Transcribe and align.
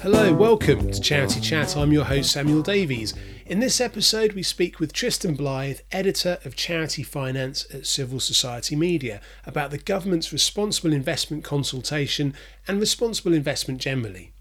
Hello, 0.00 0.32
welcome 0.32 0.90
to 0.90 1.00
Charity 1.00 1.40
Chat. 1.40 1.76
I'm 1.76 1.92
your 1.92 2.04
host, 2.04 2.32
Samuel 2.32 2.62
Davies. 2.62 3.12
In 3.44 3.60
this 3.60 3.78
episode, 3.78 4.32
we 4.32 4.42
speak 4.42 4.80
with 4.80 4.94
Tristan 4.94 5.34
Blythe, 5.34 5.80
editor 5.92 6.38
of 6.46 6.56
Charity 6.56 7.02
Finance 7.02 7.66
at 7.74 7.86
Civil 7.86 8.20
Society 8.20 8.74
Media, 8.74 9.20
about 9.44 9.70
the 9.70 9.76
government's 9.76 10.32
responsible 10.32 10.94
investment 10.94 11.44
consultation 11.44 12.32
and 12.66 12.80
responsible 12.80 13.34
investment 13.34 13.82
generally. 13.82 14.31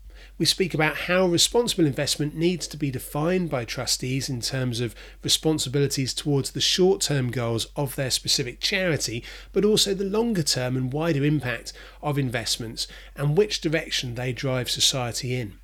We 0.42 0.48
speak 0.48 0.74
about 0.74 0.98
how 1.02 1.28
responsible 1.28 1.86
investment 1.86 2.34
needs 2.34 2.66
to 2.70 2.76
be 2.76 2.90
defined 2.90 3.52
by 3.52 3.64
trustees 3.64 4.28
in 4.28 4.42
terms 4.42 4.80
of 4.80 4.96
responsibilities 5.22 6.16
towards 6.16 6.50
the 6.50 6.60
short 6.60 7.00
term 7.02 7.30
goals 7.30 7.68
of 7.76 7.96
their 7.96 8.10
specific 8.10 8.60
charity, 8.60 9.24
but 9.54 9.64
also 9.64 9.94
the 9.94 10.04
longer 10.04 10.42
term 10.42 10.76
and 10.76 10.92
wider 10.92 11.24
impact 11.24 11.74
of 12.02 12.18
investments 12.18 12.88
and 13.16 13.38
which 13.38 13.62
direction 13.62 14.16
they 14.16 14.34
drive 14.34 14.68
society 14.68 15.36
in. 15.36 15.60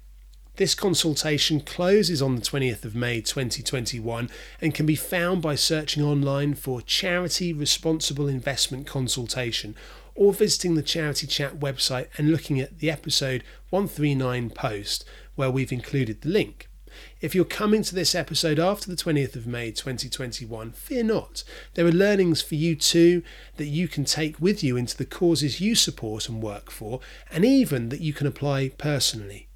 This 0.57 0.75
consultation 0.75 1.61
closes 1.61 2.21
on 2.21 2.35
the 2.35 2.41
20th 2.43 2.85
of 2.85 2.93
May 2.93 3.21
2021 3.21 4.29
and 4.61 4.75
can 4.75 4.85
be 4.85 4.95
found 4.95 5.41
by 5.41 5.55
searching 5.55 6.03
online 6.03 6.53
for 6.53 6.83
Charity 6.83 7.51
Responsible 7.51 8.27
Investment 8.27 8.85
Consultation 8.85 9.75
or 10.17 10.33
visiting 10.33 10.75
the 10.75 10.81
Charity 10.81 11.27
Chat 11.27 11.59
website 11.59 12.07
and 12.17 12.31
looking 12.31 12.59
at 12.59 12.79
the 12.79 12.91
episode 12.91 13.43
139 13.69 14.49
post 14.49 15.05
where 15.35 15.51
we've 15.51 15.71
included 15.71 16.21
the 16.21 16.29
link. 16.29 16.67
If 17.21 17.35
you're 17.35 17.45
coming 17.45 17.83
to 17.83 17.93
this 17.93 18.15
episode 18.15 18.57
after 18.57 18.89
the 18.89 18.97
20th 18.97 19.35
of 19.35 19.45
May 19.45 19.71
2021, 19.71 20.71
fear 20.71 21.03
not. 21.03 21.43
There 21.75 21.85
are 21.85 21.91
learnings 21.91 22.41
for 22.41 22.55
you 22.55 22.75
too 22.75 23.21
that 23.57 23.65
you 23.65 23.87
can 23.87 24.03
take 24.03 24.41
with 24.41 24.63
you 24.63 24.75
into 24.75 24.97
the 24.97 25.05
causes 25.05 25.61
you 25.61 25.75
support 25.75 26.27
and 26.27 26.41
work 26.41 26.71
for, 26.71 26.99
and 27.31 27.45
even 27.45 27.89
that 27.89 28.01
you 28.01 28.13
can 28.13 28.25
apply 28.25 28.69
personally. 28.69 29.46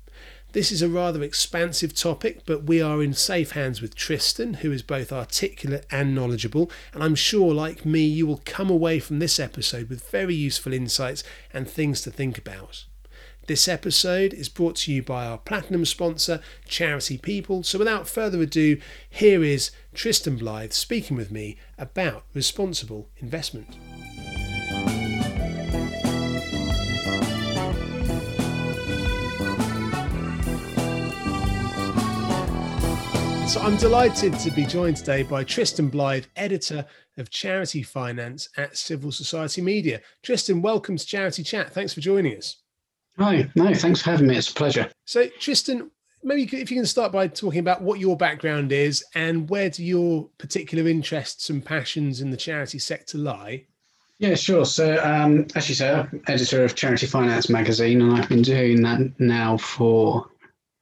This 0.53 0.73
is 0.73 0.81
a 0.81 0.89
rather 0.89 1.23
expansive 1.23 1.95
topic, 1.95 2.41
but 2.45 2.65
we 2.65 2.81
are 2.81 3.01
in 3.01 3.13
safe 3.13 3.51
hands 3.51 3.81
with 3.81 3.95
Tristan, 3.95 4.55
who 4.55 4.73
is 4.73 4.81
both 4.81 5.13
articulate 5.13 5.85
and 5.89 6.13
knowledgeable, 6.13 6.69
and 6.93 7.01
I'm 7.01 7.15
sure, 7.15 7.53
like 7.53 7.85
me, 7.85 8.01
you 8.01 8.27
will 8.27 8.41
come 8.43 8.69
away 8.69 8.99
from 8.99 9.19
this 9.19 9.39
episode 9.39 9.87
with 9.87 10.09
very 10.09 10.35
useful 10.35 10.73
insights 10.73 11.23
and 11.53 11.69
things 11.69 12.01
to 12.01 12.11
think 12.11 12.37
about. 12.37 12.83
This 13.47 13.69
episode 13.69 14.33
is 14.33 14.49
brought 14.49 14.75
to 14.77 14.91
you 14.91 15.01
by 15.01 15.25
our 15.25 15.37
platinum 15.37 15.85
sponsor, 15.85 16.41
Charity 16.67 17.17
People. 17.17 17.63
So, 17.63 17.79
without 17.79 18.09
further 18.09 18.41
ado, 18.41 18.77
here 19.09 19.45
is 19.45 19.71
Tristan 19.93 20.35
Blythe 20.35 20.73
speaking 20.73 21.15
with 21.15 21.31
me 21.31 21.55
about 21.77 22.23
responsible 22.33 23.07
investment. 23.19 23.77
So 33.51 33.59
I'm 33.59 33.75
delighted 33.75 34.39
to 34.39 34.51
be 34.51 34.65
joined 34.65 34.95
today 34.95 35.23
by 35.23 35.43
Tristan 35.43 35.89
Blythe, 35.89 36.23
editor 36.37 36.85
of 37.17 37.29
Charity 37.29 37.83
Finance 37.83 38.47
at 38.55 38.77
Civil 38.77 39.11
Society 39.11 39.59
Media. 39.61 39.99
Tristan, 40.23 40.61
welcome 40.61 40.95
to 40.95 41.05
Charity 41.05 41.43
Chat. 41.43 41.73
Thanks 41.73 41.93
for 41.93 41.99
joining 41.99 42.37
us. 42.37 42.61
Hi, 43.17 43.51
no, 43.55 43.73
thanks 43.73 44.01
for 44.01 44.11
having 44.11 44.27
me. 44.27 44.37
It's 44.37 44.49
a 44.49 44.53
pleasure. 44.53 44.89
So, 45.03 45.27
Tristan, 45.37 45.91
maybe 46.23 46.43
if 46.43 46.71
you 46.71 46.77
can 46.77 46.85
start 46.85 47.11
by 47.11 47.27
talking 47.27 47.59
about 47.59 47.81
what 47.81 47.99
your 47.99 48.15
background 48.15 48.71
is 48.71 49.03
and 49.15 49.49
where 49.49 49.69
do 49.69 49.83
your 49.83 50.29
particular 50.37 50.87
interests 50.87 51.49
and 51.49 51.65
passions 51.65 52.21
in 52.21 52.31
the 52.31 52.37
charity 52.37 52.79
sector 52.79 53.17
lie? 53.17 53.65
Yeah, 54.17 54.35
sure. 54.35 54.63
So, 54.63 54.97
um, 55.03 55.47
as 55.55 55.67
you 55.67 55.75
say, 55.75 55.91
I'm 55.91 56.23
editor 56.27 56.63
of 56.63 56.75
Charity 56.75 57.05
Finance 57.05 57.49
magazine, 57.49 58.01
and 58.01 58.13
I've 58.13 58.29
been 58.29 58.43
doing 58.43 58.81
that 58.83 59.19
now 59.19 59.57
for 59.57 60.30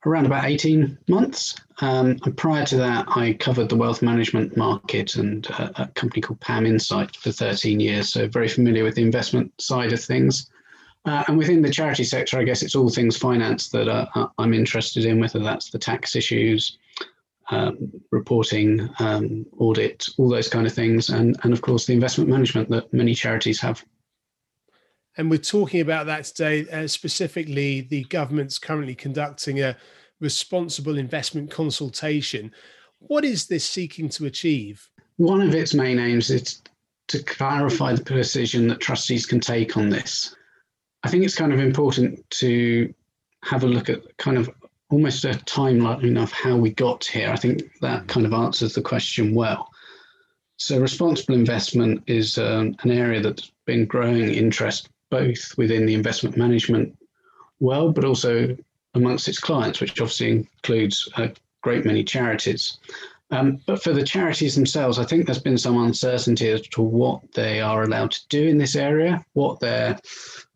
around 0.06 0.26
about 0.26 0.46
18 0.46 0.98
months. 1.08 1.56
Um, 1.82 2.18
and 2.24 2.38
prior 2.38 2.66
to 2.68 2.78
that, 2.78 3.06
I 3.10 3.34
covered 3.34 3.70
the 3.70 3.76
wealth 3.76 4.02
management 4.02 4.56
market 4.56 5.16
and 5.16 5.46
uh, 5.52 5.72
a 5.76 5.88
company 5.88 6.22
called 6.22 6.40
PAM 6.40 6.66
Insight 6.66 7.16
for 7.18 7.32
13 7.32 7.80
years. 7.80 8.12
So, 8.12 8.28
very 8.28 8.48
familiar 8.48 8.84
with 8.84 8.96
the 8.96 9.04
investment 9.04 9.52
side 9.62 9.94
of 9.94 10.02
things. 10.02 10.50
Uh, 11.06 11.24
and 11.28 11.38
within 11.38 11.62
the 11.62 11.72
charity 11.72 12.04
sector, 12.04 12.38
I 12.38 12.44
guess 12.44 12.62
it's 12.62 12.76
all 12.76 12.90
things 12.90 13.18
finance 13.18 13.70
that 13.70 13.88
uh, 13.88 14.28
I'm 14.38 14.54
interested 14.54 15.06
in, 15.06 15.20
whether 15.20 15.40
that's 15.40 15.70
the 15.70 15.80
tax 15.80 16.16
issues, 16.16 16.78
um, 17.52 17.92
reporting, 18.12 18.90
um, 19.00 19.46
audit, 19.58 20.06
all 20.18 20.30
those 20.30 20.50
kind 20.50 20.68
of 20.68 20.74
things, 20.74 21.10
and, 21.10 21.38
and 21.44 21.54
of 21.54 21.62
course 21.62 21.86
the 21.86 21.94
investment 21.94 22.30
management 22.30 22.70
that 22.70 22.92
many 22.94 23.16
charities 23.16 23.60
have. 23.62 23.84
And 25.20 25.30
we're 25.30 25.38
talking 25.38 25.82
about 25.82 26.06
that 26.06 26.24
today. 26.24 26.66
Uh, 26.70 26.88
specifically, 26.88 27.82
the 27.82 28.06
government's 28.06 28.58
currently 28.58 28.96
conducting 28.96 29.60
a 29.62 29.76
responsible 30.22 30.98
investment 30.98 31.52
consultation. 31.52 32.54
What 33.00 33.26
is 33.26 33.46
this 33.46 33.70
seeking 33.70 34.08
to 34.12 34.28
achieve? 34.28 34.90
One 35.18 35.42
of 35.42 35.54
its 35.54 35.74
main 35.74 36.00
aims 36.00 36.30
is 36.30 36.62
to 37.10 37.22
clarify 37.22 37.96
the 37.96 38.02
position 38.02 38.70
that 38.70 38.80
trustees 38.80 39.26
can 39.26 39.42
take 39.42 39.76
on 39.76 39.90
this. 39.90 40.34
I 41.04 41.10
think 41.10 41.26
it's 41.26 41.36
kind 41.36 41.52
of 41.52 41.60
important 41.60 42.24
to 42.30 42.94
have 43.44 43.66
a 43.66 43.68
look 43.68 43.90
at 43.90 44.18
kind 44.20 44.38
of 44.38 44.50
almost 44.90 45.26
a 45.26 45.32
timeline 45.32 46.18
of 46.18 46.32
how 46.32 46.56
we 46.56 46.70
got 46.70 47.04
here. 47.04 47.30
I 47.30 47.36
think 47.36 47.64
that 47.82 48.08
kind 48.08 48.26
of 48.26 48.32
answers 48.32 48.74
the 48.74 48.82
question 48.82 49.36
well. 49.36 49.70
So, 50.56 50.80
responsible 50.80 51.36
investment 51.36 52.04
is 52.08 52.38
um, 52.38 52.78
an 52.84 52.92
area 52.92 53.20
that's 53.20 53.52
been 53.66 53.86
growing 53.86 54.30
interest 54.30 54.88
both 55.10 55.58
within 55.58 55.86
the 55.86 55.94
investment 55.94 56.38
management 56.38 56.96
world, 57.60 57.96
but 57.96 58.06
also 58.06 58.56
amongst 58.94 59.28
its 59.28 59.40
clients, 59.40 59.80
which 59.80 60.00
obviously 60.00 60.32
includes 60.32 61.10
a 61.18 61.32
great 61.62 61.86
many 61.86 62.04
charities. 62.04 62.78
Um, 63.32 63.60
but 63.68 63.84
for 63.84 63.94
the 63.94 64.04
charities 64.04 64.56
themselves, 64.56 64.98
I 64.98 65.06
think 65.06 65.26
there's 65.26 65.42
been 65.42 65.58
some 65.58 65.78
uncertainty 65.78 66.50
as 66.50 66.62
to 66.70 66.82
what 66.82 67.22
they 67.34 67.62
are 67.62 67.84
allowed 67.84 68.12
to 68.12 68.28
do 68.30 68.48
in 68.48 68.58
this 68.58 68.76
area, 68.76 69.24
what 69.34 69.60
their 69.60 70.00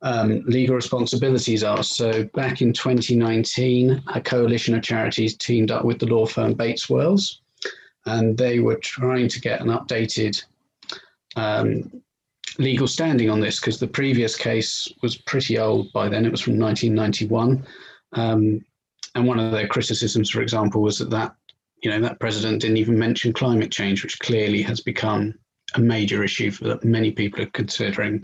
um, 0.01 0.41
legal 0.47 0.75
responsibilities 0.75 1.63
are. 1.63 1.83
So 1.83 2.23
back 2.33 2.63
in 2.63 2.73
2019, 2.73 4.03
a 4.07 4.21
coalition 4.21 4.73
of 4.73 4.81
charities 4.81 5.37
teamed 5.37 5.69
up 5.69 5.85
with 5.85 5.99
the 5.99 6.07
law 6.07 6.25
firm 6.25 6.53
Bates 6.53 6.89
Wells, 6.89 7.41
and 8.07 8.35
they 8.35 8.59
were 8.59 8.77
trying 8.77 9.27
to 9.27 9.39
get 9.39 9.61
an 9.61 9.67
updated 9.67 10.43
um, 11.35 12.01
legal 12.59 12.87
standing 12.87 13.29
on 13.29 13.39
this 13.39 13.59
because 13.59 13.79
the 13.79 13.87
previous 13.87 14.35
case 14.35 14.87
was 15.01 15.17
pretty 15.17 15.57
old 15.57 15.91
by 15.93 16.09
then. 16.09 16.25
It 16.25 16.31
was 16.31 16.41
from 16.41 16.59
1991. 16.59 17.65
Um, 18.13 18.61
and 19.15 19.27
one 19.27 19.39
of 19.39 19.51
their 19.51 19.67
criticisms, 19.67 20.29
for 20.29 20.41
example, 20.41 20.81
was 20.81 20.97
that 20.99 21.09
that, 21.11 21.35
you 21.83 21.89
know, 21.89 21.99
that 22.01 22.19
precedent 22.19 22.61
didn't 22.61 22.77
even 22.77 22.97
mention 22.97 23.33
climate 23.33 23.71
change, 23.71 24.03
which 24.03 24.19
clearly 24.19 24.61
has 24.61 24.81
become 24.81 25.33
a 25.75 25.79
major 25.79 26.23
issue 26.23 26.51
that 26.51 26.83
many 26.83 27.11
people 27.11 27.41
are 27.41 27.47
considering 27.47 28.23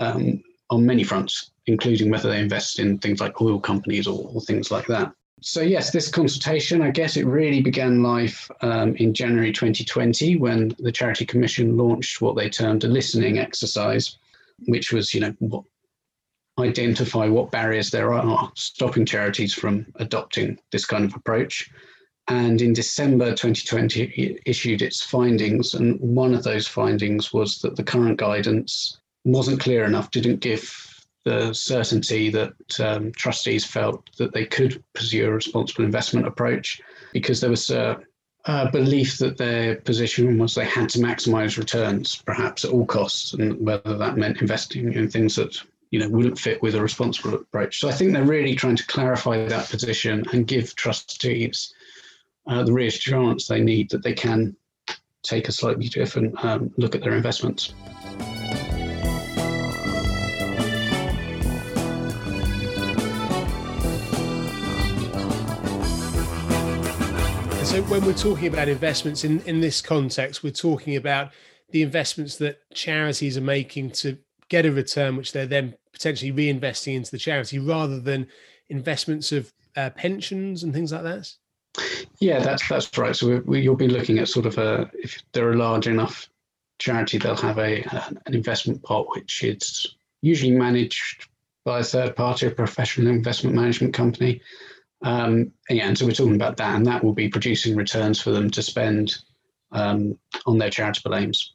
um, 0.00 0.42
on 0.70 0.86
many 0.86 1.04
fronts, 1.04 1.52
including 1.66 2.10
whether 2.10 2.28
they 2.28 2.40
invest 2.40 2.78
in 2.78 2.98
things 2.98 3.20
like 3.20 3.40
oil 3.40 3.60
companies 3.60 4.06
or, 4.06 4.28
or 4.32 4.40
things 4.40 4.70
like 4.70 4.86
that 4.86 5.12
so 5.40 5.60
yes, 5.60 5.90
this 5.90 6.08
consultation, 6.08 6.80
I 6.80 6.90
guess 6.90 7.16
it 7.16 7.26
really 7.26 7.60
began 7.60 8.02
life 8.02 8.50
um, 8.62 8.96
in 8.96 9.12
January 9.12 9.52
2020 9.52 10.36
when 10.36 10.74
the 10.78 10.92
Charity 10.92 11.26
Commission 11.26 11.76
launched 11.76 12.20
what 12.20 12.36
they 12.36 12.48
termed 12.48 12.84
a 12.84 12.88
listening 12.88 13.38
exercise, 13.38 14.18
which 14.66 14.92
was, 14.92 15.12
you 15.12 15.20
know, 15.20 15.34
what, 15.40 15.64
identify 16.58 17.26
what 17.26 17.50
barriers 17.50 17.90
there 17.90 18.12
are 18.12 18.50
stopping 18.54 19.04
charities 19.04 19.52
from 19.52 19.84
adopting 19.96 20.58
this 20.70 20.86
kind 20.86 21.04
of 21.04 21.14
approach. 21.14 21.70
And 22.28 22.62
in 22.62 22.72
December 22.72 23.30
2020, 23.30 24.04
it 24.04 24.40
issued 24.46 24.80
its 24.80 25.02
findings. 25.02 25.74
And 25.74 26.00
one 26.00 26.32
of 26.32 26.42
those 26.42 26.66
findings 26.66 27.32
was 27.32 27.58
that 27.58 27.76
the 27.76 27.82
current 27.82 28.16
guidance 28.16 28.98
wasn't 29.24 29.60
clear 29.60 29.84
enough, 29.84 30.10
didn't 30.10 30.40
give 30.40 30.93
the 31.24 31.52
certainty 31.54 32.30
that 32.30 32.52
um, 32.80 33.10
trustees 33.12 33.64
felt 33.64 34.14
that 34.16 34.32
they 34.32 34.44
could 34.44 34.82
pursue 34.92 35.26
a 35.26 35.32
responsible 35.32 35.84
investment 35.84 36.26
approach 36.26 36.80
because 37.12 37.40
there 37.40 37.50
was 37.50 37.70
a, 37.70 37.98
a, 38.44 38.70
belief 38.70 39.18
that 39.18 39.38
their 39.38 39.76
position 39.76 40.38
was 40.38 40.54
they 40.54 40.66
had 40.66 40.88
to 40.90 40.98
maximize 40.98 41.56
returns, 41.56 42.16
perhaps 42.26 42.64
at 42.64 42.70
all 42.70 42.84
costs, 42.84 43.32
and 43.32 43.58
whether 43.64 43.96
that 43.96 44.18
meant 44.18 44.42
investing 44.42 44.92
in 44.92 45.10
things 45.10 45.34
that 45.36 45.58
you 45.90 45.98
know 45.98 46.08
wouldn't 46.08 46.38
fit 46.38 46.60
with 46.60 46.74
a 46.74 46.82
responsible 46.82 47.34
approach. 47.34 47.80
So 47.80 47.88
I 47.88 47.92
think 47.92 48.12
they're 48.12 48.24
really 48.24 48.54
trying 48.54 48.76
to 48.76 48.86
clarify 48.86 49.46
that 49.46 49.70
position 49.70 50.24
and 50.32 50.46
give 50.46 50.74
trustees 50.74 51.72
uh, 52.46 52.62
the 52.64 52.72
reassurance 52.72 53.46
they 53.46 53.60
need 53.60 53.90
that 53.90 54.02
they 54.02 54.12
can 54.12 54.54
take 55.22 55.48
a 55.48 55.52
slightly 55.52 55.88
different 55.88 56.44
um, 56.44 56.70
look 56.76 56.94
at 56.94 57.00
their 57.00 57.14
investments. 57.14 57.72
So 67.74 67.82
when 67.82 68.06
we're 68.06 68.14
talking 68.14 68.46
about 68.46 68.68
investments 68.68 69.24
in, 69.24 69.40
in 69.46 69.60
this 69.60 69.82
context, 69.82 70.44
we're 70.44 70.52
talking 70.52 70.94
about 70.94 71.32
the 71.70 71.82
investments 71.82 72.36
that 72.36 72.60
charities 72.72 73.36
are 73.36 73.40
making 73.40 73.90
to 73.90 74.16
get 74.48 74.64
a 74.64 74.70
return, 74.70 75.16
which 75.16 75.32
they're 75.32 75.44
then 75.44 75.74
potentially 75.92 76.30
reinvesting 76.30 76.94
into 76.94 77.10
the 77.10 77.18
charity 77.18 77.58
rather 77.58 77.98
than 77.98 78.28
investments 78.68 79.32
of 79.32 79.52
uh, 79.74 79.90
pensions 79.90 80.62
and 80.62 80.72
things 80.72 80.92
like 80.92 81.02
that? 81.02 81.32
Yeah, 82.20 82.38
that's 82.38 82.68
that's 82.68 82.96
right. 82.96 83.16
So 83.16 83.26
we, 83.26 83.40
we, 83.40 83.60
you'll 83.62 83.74
be 83.74 83.88
looking 83.88 84.20
at 84.20 84.28
sort 84.28 84.46
of 84.46 84.56
a 84.56 84.88
if 84.92 85.20
they're 85.32 85.50
a 85.50 85.56
large 85.56 85.88
enough 85.88 86.28
charity, 86.78 87.18
they'll 87.18 87.34
have 87.34 87.58
a 87.58 87.82
an 88.26 88.34
investment 88.34 88.84
pot 88.84 89.06
which 89.16 89.42
is 89.42 89.96
usually 90.22 90.52
managed 90.52 91.26
by 91.64 91.80
a 91.80 91.82
third 91.82 92.14
party, 92.14 92.46
a 92.46 92.52
professional 92.52 93.08
investment 93.08 93.56
management 93.56 93.94
company. 93.94 94.40
Um, 95.04 95.52
and 95.68 95.78
yeah, 95.78 95.86
and 95.86 95.96
so 95.96 96.06
we're 96.06 96.12
talking 96.12 96.34
about 96.34 96.56
that, 96.56 96.74
and 96.74 96.86
that 96.86 97.04
will 97.04 97.12
be 97.12 97.28
producing 97.28 97.76
returns 97.76 98.20
for 98.20 98.30
them 98.30 98.50
to 98.50 98.62
spend 98.62 99.18
um, 99.70 100.18
on 100.46 100.58
their 100.58 100.70
charitable 100.70 101.14
aims. 101.14 101.52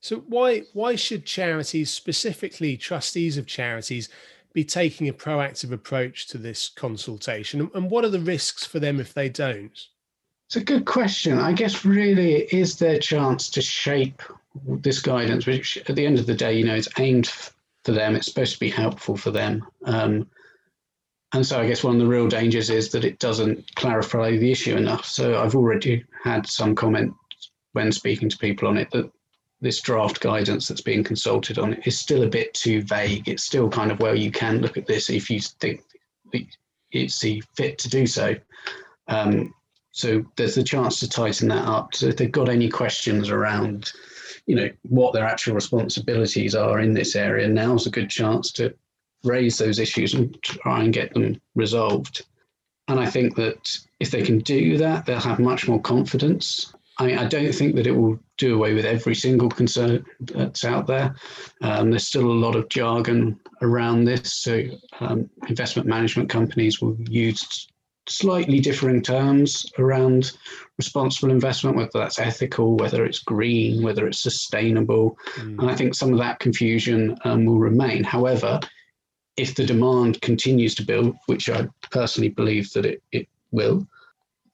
So 0.00 0.16
why 0.28 0.64
why 0.72 0.96
should 0.96 1.24
charities, 1.24 1.90
specifically 1.90 2.76
trustees 2.76 3.38
of 3.38 3.46
charities, 3.46 4.08
be 4.52 4.64
taking 4.64 5.08
a 5.08 5.12
proactive 5.12 5.72
approach 5.72 6.26
to 6.28 6.38
this 6.38 6.68
consultation? 6.68 7.70
And 7.74 7.90
what 7.90 8.04
are 8.04 8.10
the 8.10 8.20
risks 8.20 8.66
for 8.66 8.80
them 8.80 8.98
if 8.98 9.14
they 9.14 9.28
don't? 9.28 9.78
It's 10.46 10.56
a 10.56 10.64
good 10.64 10.84
question. 10.84 11.38
I 11.38 11.52
guess 11.52 11.84
really 11.84 12.42
is 12.46 12.76
their 12.76 12.98
chance 12.98 13.48
to 13.50 13.62
shape 13.62 14.20
this 14.66 15.00
guidance, 15.00 15.46
which 15.46 15.78
at 15.88 15.94
the 15.94 16.04
end 16.04 16.18
of 16.18 16.26
the 16.26 16.34
day, 16.34 16.54
you 16.54 16.64
know, 16.64 16.74
it's 16.74 16.88
aimed 16.98 17.28
for 17.84 17.92
them. 17.92 18.16
It's 18.16 18.26
supposed 18.26 18.54
to 18.54 18.60
be 18.60 18.70
helpful 18.70 19.16
for 19.16 19.30
them. 19.30 19.64
Um, 19.84 20.26
and 21.32 21.46
so 21.46 21.60
I 21.60 21.66
guess 21.66 21.84
one 21.84 21.94
of 21.94 22.00
the 22.00 22.06
real 22.06 22.28
dangers 22.28 22.70
is 22.70 22.90
that 22.90 23.04
it 23.04 23.18
doesn't 23.18 23.74
clarify 23.76 24.36
the 24.36 24.50
issue 24.50 24.76
enough. 24.76 25.04
So 25.04 25.40
I've 25.40 25.54
already 25.54 26.04
had 26.24 26.46
some 26.46 26.74
comment 26.74 27.14
when 27.72 27.92
speaking 27.92 28.28
to 28.28 28.38
people 28.38 28.66
on 28.66 28.76
it 28.76 28.90
that 28.90 29.10
this 29.60 29.80
draft 29.80 30.20
guidance 30.20 30.66
that's 30.66 30.80
being 30.80 31.04
consulted 31.04 31.58
on 31.58 31.74
is 31.84 31.98
still 31.98 32.24
a 32.24 32.28
bit 32.28 32.52
too 32.54 32.82
vague. 32.82 33.28
It's 33.28 33.44
still 33.44 33.68
kind 33.68 33.92
of 33.92 34.00
well, 34.00 34.16
you 34.16 34.32
can 34.32 34.60
look 34.60 34.76
at 34.76 34.86
this 34.86 35.08
if 35.10 35.30
you 35.30 35.40
think 35.40 35.82
it's 36.90 37.24
fit 37.56 37.78
to 37.78 37.88
do 37.88 38.06
so. 38.06 38.34
Um, 39.06 39.54
so 39.92 40.24
there's 40.36 40.54
the 40.54 40.64
chance 40.64 40.98
to 41.00 41.08
tighten 41.08 41.48
that 41.48 41.66
up. 41.66 41.94
So 41.94 42.06
if 42.06 42.16
they've 42.16 42.30
got 42.30 42.48
any 42.48 42.68
questions 42.68 43.28
around, 43.28 43.92
you 44.46 44.56
know, 44.56 44.70
what 44.82 45.12
their 45.12 45.26
actual 45.26 45.54
responsibilities 45.54 46.54
are 46.54 46.80
in 46.80 46.94
this 46.94 47.14
area, 47.14 47.46
now's 47.46 47.86
a 47.86 47.90
good 47.90 48.08
chance 48.08 48.50
to 48.52 48.74
raise 49.24 49.58
those 49.58 49.78
issues 49.78 50.14
and 50.14 50.40
try 50.42 50.82
and 50.82 50.92
get 50.92 51.12
them 51.14 51.40
resolved. 51.54 52.26
And 52.88 52.98
I 52.98 53.06
think 53.06 53.36
that 53.36 53.78
if 54.00 54.10
they 54.10 54.22
can 54.22 54.38
do 54.40 54.76
that, 54.78 55.06
they'll 55.06 55.20
have 55.20 55.38
much 55.38 55.68
more 55.68 55.80
confidence 55.80 56.72
I, 57.00 57.16
I, 57.16 57.24
don't 57.24 57.54
think 57.54 57.76
that 57.76 57.86
it 57.86 57.92
will 57.92 58.20
do 58.36 58.54
away 58.54 58.74
with 58.74 58.84
every 58.84 59.14
single 59.14 59.48
concern 59.48 60.04
that's 60.20 60.64
out 60.64 60.86
there. 60.86 61.14
Um, 61.62 61.90
there's 61.90 62.06
still 62.06 62.30
a 62.30 62.42
lot 62.44 62.56
of 62.56 62.68
jargon 62.68 63.40
around 63.62 64.04
this. 64.04 64.34
So, 64.34 64.64
um, 65.00 65.30
investment 65.48 65.88
management 65.88 66.28
companies 66.28 66.82
will 66.82 66.96
use 67.08 67.68
slightly 68.06 68.60
differing 68.60 69.02
terms 69.02 69.64
around 69.78 70.32
responsible 70.76 71.30
investment, 71.30 71.76
whether 71.76 71.90
that's 71.94 72.18
ethical, 72.18 72.76
whether 72.76 73.06
it's 73.06 73.20
green, 73.20 73.82
whether 73.82 74.06
it's 74.06 74.20
sustainable. 74.20 75.16
Mm. 75.36 75.58
And 75.60 75.70
I 75.70 75.74
think 75.74 75.94
some 75.94 76.12
of 76.12 76.18
that 76.18 76.38
confusion 76.38 77.16
um, 77.24 77.46
will 77.46 77.58
remain. 77.58 78.04
However, 78.04 78.60
if 79.40 79.54
the 79.54 79.64
demand 79.64 80.20
continues 80.20 80.74
to 80.74 80.84
build, 80.84 81.16
which 81.26 81.48
I 81.48 81.66
personally 81.90 82.28
believe 82.28 82.70
that 82.74 82.84
it, 82.84 83.02
it 83.10 83.26
will, 83.50 83.86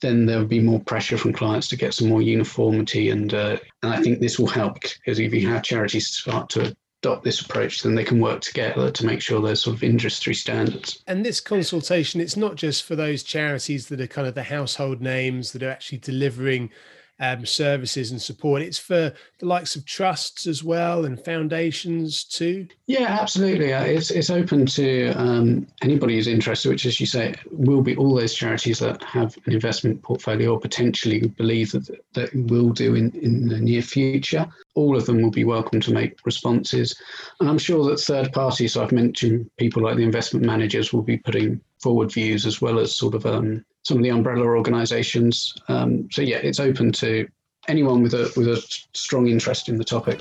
then 0.01 0.27
there 0.27 0.39
will 0.39 0.47
be 0.47 0.61
more 0.61 0.81
pressure 0.81 1.19
from 1.19 1.33
clients 1.33 1.69
to 1.69 1.77
get 1.77 1.95
some 1.95 2.09
more 2.09 2.23
uniformity. 2.23 3.11
And 3.11 3.35
uh, 3.35 3.57
and 3.83 3.93
I 3.93 4.01
think 4.01 4.21
this 4.21 4.39
will 4.39 4.47
help 4.47 4.75
because 4.81 5.19
if 5.19 5.35
you 5.35 5.49
have 5.49 5.63
charities 5.63 6.09
start 6.09 6.49
to 6.51 6.77
adopt 7.03 7.25
this 7.25 7.41
approach, 7.41 7.83
then 7.83 7.95
they 7.95 8.05
can 8.05 8.21
work 8.21 8.41
together 8.43 8.91
to 8.91 9.07
make 9.07 9.21
sure 9.21 9.41
there's 9.41 9.63
sort 9.65 9.77
of 9.77 9.83
industry 9.83 10.35
standards. 10.35 11.03
And 11.07 11.25
this 11.25 11.41
consultation, 11.41 12.21
it's 12.21 12.37
not 12.37 12.55
just 12.55 12.85
for 12.85 12.95
those 12.95 13.23
charities 13.23 13.89
that 13.89 14.01
are 14.01 14.07
kind 14.07 14.29
of 14.29 14.35
the 14.35 14.45
household 14.45 15.01
names 15.01 15.53
that 15.53 15.63
are 15.63 15.71
actually 15.71 15.99
delivering 15.99 16.71
um, 17.19 17.47
services 17.47 18.11
and 18.11 18.21
support. 18.21 18.63
It's 18.63 18.79
for 18.79 19.13
the 19.39 19.47
likes 19.47 19.77
of 19.77 19.85
trusts 19.85 20.47
as 20.47 20.63
well 20.63 21.05
and 21.05 21.23
foundations 21.23 22.25
too. 22.25 22.69
Yeah, 22.87 23.17
absolutely. 23.21 23.73
Uh, 23.73 23.85
it's 23.85 24.11
it's 24.11 24.31
open 24.31 24.67
to 24.67 25.09
um, 25.13 25.67
anybody 25.83 26.17
who's 26.17 26.29
interested, 26.29 26.69
which, 26.69 26.87
as 26.87 27.01
you 27.01 27.07
say, 27.07 27.35
will 27.51 27.83
be 27.83 27.97
all 27.97 28.15
those 28.15 28.35
charities 28.35 28.79
that 28.81 29.03
have 29.05 29.37
an 29.47 29.53
investment 29.53 30.03
portfolio 30.03 30.53
or 30.53 30.61
potentially 30.61 31.29
believe 31.29 31.73
that 31.73 31.89
that 32.15 32.35
will 32.35 32.71
do 32.71 32.95
in 32.95 33.11
in 33.13 33.49
the 33.49 33.59
near 33.59 33.83
future. 33.83 34.47
All 34.75 34.97
of 34.97 35.07
them 35.07 35.23
will 35.23 35.31
be 35.31 35.45
welcome 35.45 35.81
to 35.81 35.93
make 35.93 36.19
responses, 36.27 37.01
and 37.41 37.49
I'm 37.49 37.59
sure 37.59 37.85
that 37.87 38.01
third 38.01 38.33
parties. 38.33 38.75
So 38.75 38.83
I've 38.83 38.93
mentioned 38.93 39.51
people 39.57 39.83
like 39.83 39.97
the 39.97 40.05
investment 40.05 40.45
managers 40.45 40.93
will 40.93 41.03
be 41.03 41.17
putting 41.17 41.61
forward 41.81 42.13
views 42.13 42.47
as 42.47 42.61
well 42.61 42.79
as 42.79 42.95
sort 42.95 43.15
of 43.15 43.27
um, 43.27 43.65
some 43.87 43.99
of 43.99 44.03
the 44.03 44.11
umbrella 44.11 44.45
organisations. 44.45 45.55
Um, 45.69 46.09
so 46.11 46.21
yeah, 46.21 46.39
it's 46.39 46.59
open 46.59 46.91
to 46.95 47.29
anyone 47.69 48.03
with 48.03 48.15
a 48.15 48.33
with 48.37 48.49
a 48.49 48.57
strong 48.95 49.29
interest 49.29 49.69
in 49.69 49.79
the 49.79 49.85
topic. 49.85 50.21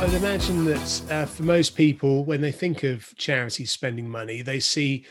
I'd 0.00 0.14
imagine 0.14 0.64
that 0.64 1.02
uh, 1.10 1.26
for 1.26 1.42
most 1.42 1.76
people, 1.76 2.24
when 2.24 2.40
they 2.40 2.52
think 2.52 2.84
of 2.84 3.14
charities 3.18 3.70
spending 3.70 4.08
money, 4.08 4.40
they 4.40 4.60
see 4.60 5.04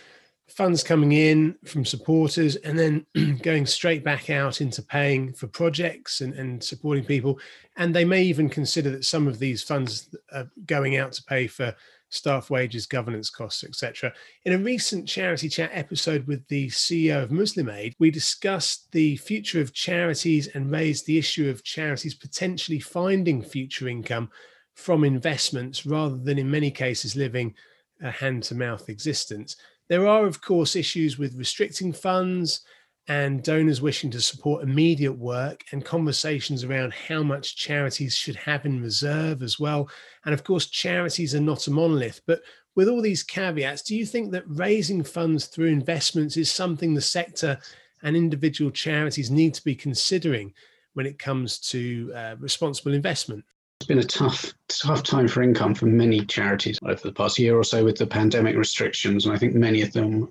funds 0.47 0.81
coming 0.81 1.11
in 1.11 1.55
from 1.65 1.83
supporters 1.85 2.55
and 2.57 2.79
then 2.79 3.05
going 3.41 3.65
straight 3.65 4.03
back 4.03 4.29
out 4.29 4.61
into 4.61 4.81
paying 4.81 5.33
for 5.33 5.47
projects 5.47 6.21
and, 6.21 6.33
and 6.35 6.63
supporting 6.63 7.03
people. 7.03 7.39
And 7.75 7.93
they 7.93 8.05
may 8.05 8.23
even 8.23 8.49
consider 8.49 8.89
that 8.91 9.05
some 9.05 9.27
of 9.27 9.39
these 9.39 9.61
funds 9.61 10.09
are 10.31 10.49
going 10.65 10.97
out 10.97 11.11
to 11.13 11.23
pay 11.23 11.47
for 11.47 11.75
staff 12.09 12.49
wages, 12.49 12.85
governance 12.85 13.29
costs, 13.29 13.65
etc. 13.65 14.13
In 14.45 14.53
a 14.53 14.57
recent 14.57 15.07
charity 15.07 15.49
chat 15.49 15.71
episode 15.73 16.25
with 16.25 16.47
the 16.47 16.67
CEO 16.69 17.21
of 17.21 17.31
Muslim 17.31 17.69
Aid, 17.69 17.95
we 17.99 18.09
discussed 18.09 18.91
the 18.93 19.17
future 19.17 19.59
of 19.59 19.73
charities 19.73 20.47
and 20.47 20.71
raised 20.71 21.05
the 21.05 21.17
issue 21.17 21.49
of 21.49 21.63
charities 21.63 22.15
potentially 22.15 22.79
finding 22.79 23.41
future 23.41 23.89
income 23.89 24.29
from 24.75 25.03
investments 25.03 25.85
rather 25.85 26.15
than 26.15 26.37
in 26.37 26.49
many 26.49 26.71
cases 26.71 27.15
living 27.15 27.53
a 28.01 28.11
hand 28.11 28.43
to 28.43 28.55
mouth 28.55 28.89
existence. 28.89 29.57
There 29.89 30.07
are, 30.07 30.25
of 30.25 30.41
course, 30.41 30.75
issues 30.75 31.17
with 31.17 31.35
restricting 31.35 31.93
funds 31.93 32.61
and 33.07 33.41
donors 33.41 33.81
wishing 33.81 34.11
to 34.11 34.21
support 34.21 34.63
immediate 34.63 35.17
work 35.17 35.63
and 35.71 35.85
conversations 35.85 36.63
around 36.65 36.93
how 36.93 37.23
much 37.23 37.55
charities 37.55 38.13
should 38.13 38.35
have 38.35 38.65
in 38.65 38.81
reserve 38.81 39.41
as 39.41 39.59
well. 39.59 39.89
And 40.25 40.33
of 40.33 40.43
course, 40.43 40.65
charities 40.65 41.33
are 41.33 41.39
not 41.39 41.67
a 41.67 41.71
monolith. 41.71 42.21
But 42.25 42.41
with 42.75 42.89
all 42.89 43.01
these 43.01 43.23
caveats, 43.23 43.81
do 43.81 43.95
you 43.95 44.05
think 44.05 44.31
that 44.31 44.43
raising 44.47 45.03
funds 45.03 45.45
through 45.45 45.67
investments 45.67 46.35
is 46.35 46.51
something 46.51 46.93
the 46.93 47.01
sector 47.01 47.57
and 48.03 48.15
individual 48.15 48.71
charities 48.71 49.31
need 49.31 49.53
to 49.53 49.63
be 49.63 49.73
considering 49.73 50.53
when 50.93 51.05
it 51.05 51.17
comes 51.17 51.59
to 51.59 52.11
uh, 52.13 52.35
responsible 52.39 52.93
investment? 52.93 53.45
It's 53.79 53.87
been 53.87 53.99
a 53.99 54.03
tough, 54.03 54.53
tough 54.69 55.03
time 55.03 55.27
for 55.27 55.43
income 55.43 55.75
for 55.75 55.85
many 55.85 56.25
charities 56.25 56.79
over 56.83 56.99
the 57.01 57.13
past 57.13 57.37
year 57.37 57.55
or 57.55 57.63
so 57.63 57.85
with 57.85 57.97
the 57.97 58.07
pandemic 58.07 58.55
restrictions, 58.55 59.25
and 59.25 59.35
I 59.35 59.37
think 59.37 59.53
many 59.53 59.81
of 59.83 59.93
them 59.93 60.29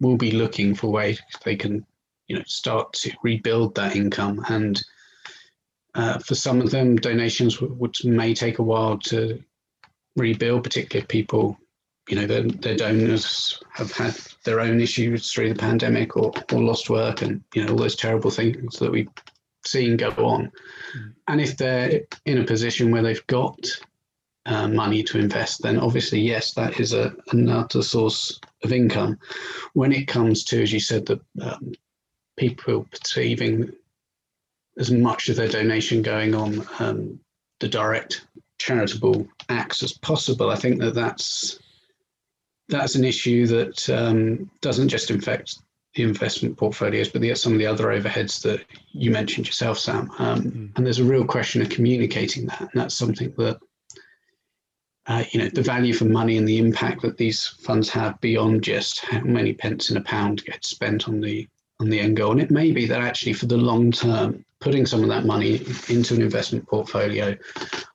will 0.00 0.16
be 0.16 0.30
looking 0.30 0.74
for 0.74 0.92
ways 0.92 1.20
they 1.44 1.56
can, 1.56 1.84
you 2.28 2.36
know, 2.36 2.42
start 2.46 2.92
to 2.94 3.12
rebuild 3.22 3.74
that 3.74 3.96
income. 3.96 4.44
And 4.48 4.80
uh, 5.94 6.18
for 6.20 6.36
some 6.36 6.60
of 6.60 6.70
them, 6.70 6.96
donations 6.96 7.60
would, 7.60 7.96
may 8.04 8.32
take 8.32 8.60
a 8.60 8.62
while 8.62 8.98
to 8.98 9.42
rebuild, 10.16 10.62
particularly 10.62 11.02
if 11.02 11.08
people, 11.08 11.58
you 12.08 12.14
know, 12.14 12.26
their, 12.26 12.42
their 12.42 12.76
donors 12.76 13.60
have 13.72 13.90
had 13.92 14.16
their 14.44 14.60
own 14.60 14.80
issues 14.80 15.32
through 15.32 15.48
the 15.48 15.58
pandemic 15.58 16.16
or, 16.16 16.32
or 16.52 16.62
lost 16.62 16.90
work, 16.90 17.22
and 17.22 17.42
you 17.54 17.64
know 17.64 17.72
all 17.72 17.78
those 17.78 17.96
terrible 17.96 18.30
things 18.30 18.78
that 18.78 18.90
we 18.90 19.08
seeing 19.66 19.96
go 19.96 20.10
on. 20.10 20.52
Mm. 20.96 21.14
And 21.28 21.40
if 21.40 21.56
they're 21.56 22.02
in 22.26 22.38
a 22.38 22.44
position 22.44 22.90
where 22.90 23.02
they've 23.02 23.26
got 23.26 23.58
uh, 24.46 24.68
money 24.68 25.02
to 25.04 25.18
invest, 25.18 25.62
then 25.62 25.78
obviously, 25.78 26.20
yes, 26.20 26.52
that 26.54 26.80
is 26.80 26.92
a, 26.92 27.14
another 27.30 27.82
source 27.82 28.40
of 28.62 28.72
income. 28.72 29.18
When 29.72 29.92
it 29.92 30.06
comes 30.06 30.44
to, 30.44 30.62
as 30.62 30.72
you 30.72 30.80
said, 30.80 31.06
the 31.06 31.20
um, 31.40 31.72
people 32.36 32.86
perceiving 32.90 33.72
as 34.78 34.90
much 34.90 35.28
of 35.28 35.36
their 35.36 35.48
donation 35.48 36.02
going 36.02 36.34
on 36.34 36.66
um, 36.78 37.20
the 37.60 37.68
direct 37.68 38.26
charitable 38.58 39.26
acts 39.48 39.82
as 39.82 39.92
possible, 39.92 40.50
I 40.50 40.56
think 40.56 40.80
that 40.80 40.94
that's 40.94 41.58
that's 42.68 42.94
an 42.94 43.04
issue 43.04 43.46
that 43.46 43.90
um, 43.90 44.50
doesn't 44.62 44.88
just 44.88 45.10
affect 45.10 45.58
the 45.94 46.02
investment 46.02 46.56
portfolios, 46.56 47.08
but 47.08 47.20
the, 47.20 47.34
some 47.34 47.52
of 47.52 47.58
the 47.58 47.66
other 47.66 47.86
overheads 47.86 48.42
that 48.42 48.64
you 48.92 49.10
mentioned 49.10 49.46
yourself, 49.46 49.78
Sam. 49.78 50.10
Um, 50.18 50.42
mm. 50.42 50.76
And 50.76 50.84
there's 50.84 50.98
a 50.98 51.04
real 51.04 51.24
question 51.24 51.62
of 51.62 51.68
communicating 51.68 52.46
that, 52.46 52.60
and 52.60 52.70
that's 52.74 52.96
something 52.96 53.32
that 53.38 53.58
uh, 55.06 55.24
you 55.32 55.40
know 55.40 55.48
the 55.48 55.62
value 55.62 55.92
for 55.92 56.06
money 56.06 56.38
and 56.38 56.48
the 56.48 56.58
impact 56.58 57.02
that 57.02 57.16
these 57.16 57.46
funds 57.46 57.88
have 57.90 58.20
beyond 58.20 58.62
just 58.62 59.04
how 59.04 59.20
many 59.20 59.52
pence 59.52 59.90
in 59.90 59.96
a 59.96 60.00
pound 60.02 60.44
get 60.44 60.64
spent 60.64 61.08
on 61.08 61.20
the 61.20 61.48
on 61.80 61.90
the 61.90 62.00
end 62.00 62.16
goal. 62.16 62.32
And 62.32 62.40
it 62.40 62.50
may 62.50 62.72
be 62.72 62.86
that 62.86 63.00
actually 63.00 63.34
for 63.34 63.46
the 63.46 63.56
long 63.56 63.92
term, 63.92 64.44
putting 64.60 64.86
some 64.86 65.02
of 65.02 65.08
that 65.10 65.26
money 65.26 65.56
into 65.88 66.14
an 66.14 66.22
investment 66.22 66.66
portfolio, 66.66 67.36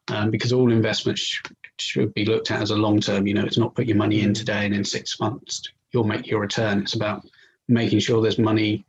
um, 0.09 0.31
because 0.31 0.53
all 0.53 0.71
investments 0.71 1.21
sh- 1.21 1.41
should 1.77 2.13
be 2.13 2.25
looked 2.25 2.51
at 2.51 2.61
as 2.61 2.71
a 2.71 2.75
long 2.75 3.01
term. 3.01 3.27
You 3.27 3.33
know, 3.33 3.45
it's 3.45 3.57
not 3.57 3.75
put 3.75 3.87
your 3.87 3.97
money 3.97 4.21
in 4.21 4.33
today 4.33 4.65
and 4.65 4.73
in 4.73 4.85
six 4.85 5.19
months 5.19 5.63
you'll 5.91 6.03
make 6.03 6.27
your 6.27 6.39
return. 6.39 6.79
It's 6.79 6.93
about 6.93 7.25
making 7.69 7.99
sure 7.99 8.21
there's 8.21 8.39
money 8.39 8.85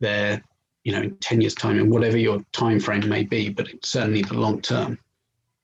there, 0.00 0.42
you 0.84 0.92
know, 0.92 1.02
in 1.02 1.16
10 1.16 1.40
years' 1.40 1.54
time 1.54 1.78
and 1.78 1.90
whatever 1.90 2.16
your 2.16 2.40
time 2.52 2.80
frame 2.80 3.08
may 3.08 3.24
be, 3.24 3.50
but 3.50 3.68
certainly 3.82 4.22
the 4.22 4.34
long 4.34 4.62
term. 4.62 4.98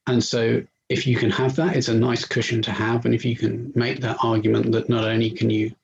And 0.07 0.23
so 0.23 0.63
if 0.89 1.07
you 1.07 1.17
can 1.17 1.31
have 1.31 1.57
that, 1.57 1.77
it's 1.77 1.89
a 1.89 1.95
nice 1.95 2.25
cushion 2.25 2.61
to 2.63 2.73
have. 2.73 3.07
And 3.07 3.15
if 3.15 3.25
you 3.25 3.37
can 3.37 3.73
make 3.75 4.01
that 4.01 4.19
argument 4.23 4.73
that 4.73 4.89
not 4.89 5.05
only 5.05 5.31
can 5.31 5.49
you 5.49 5.75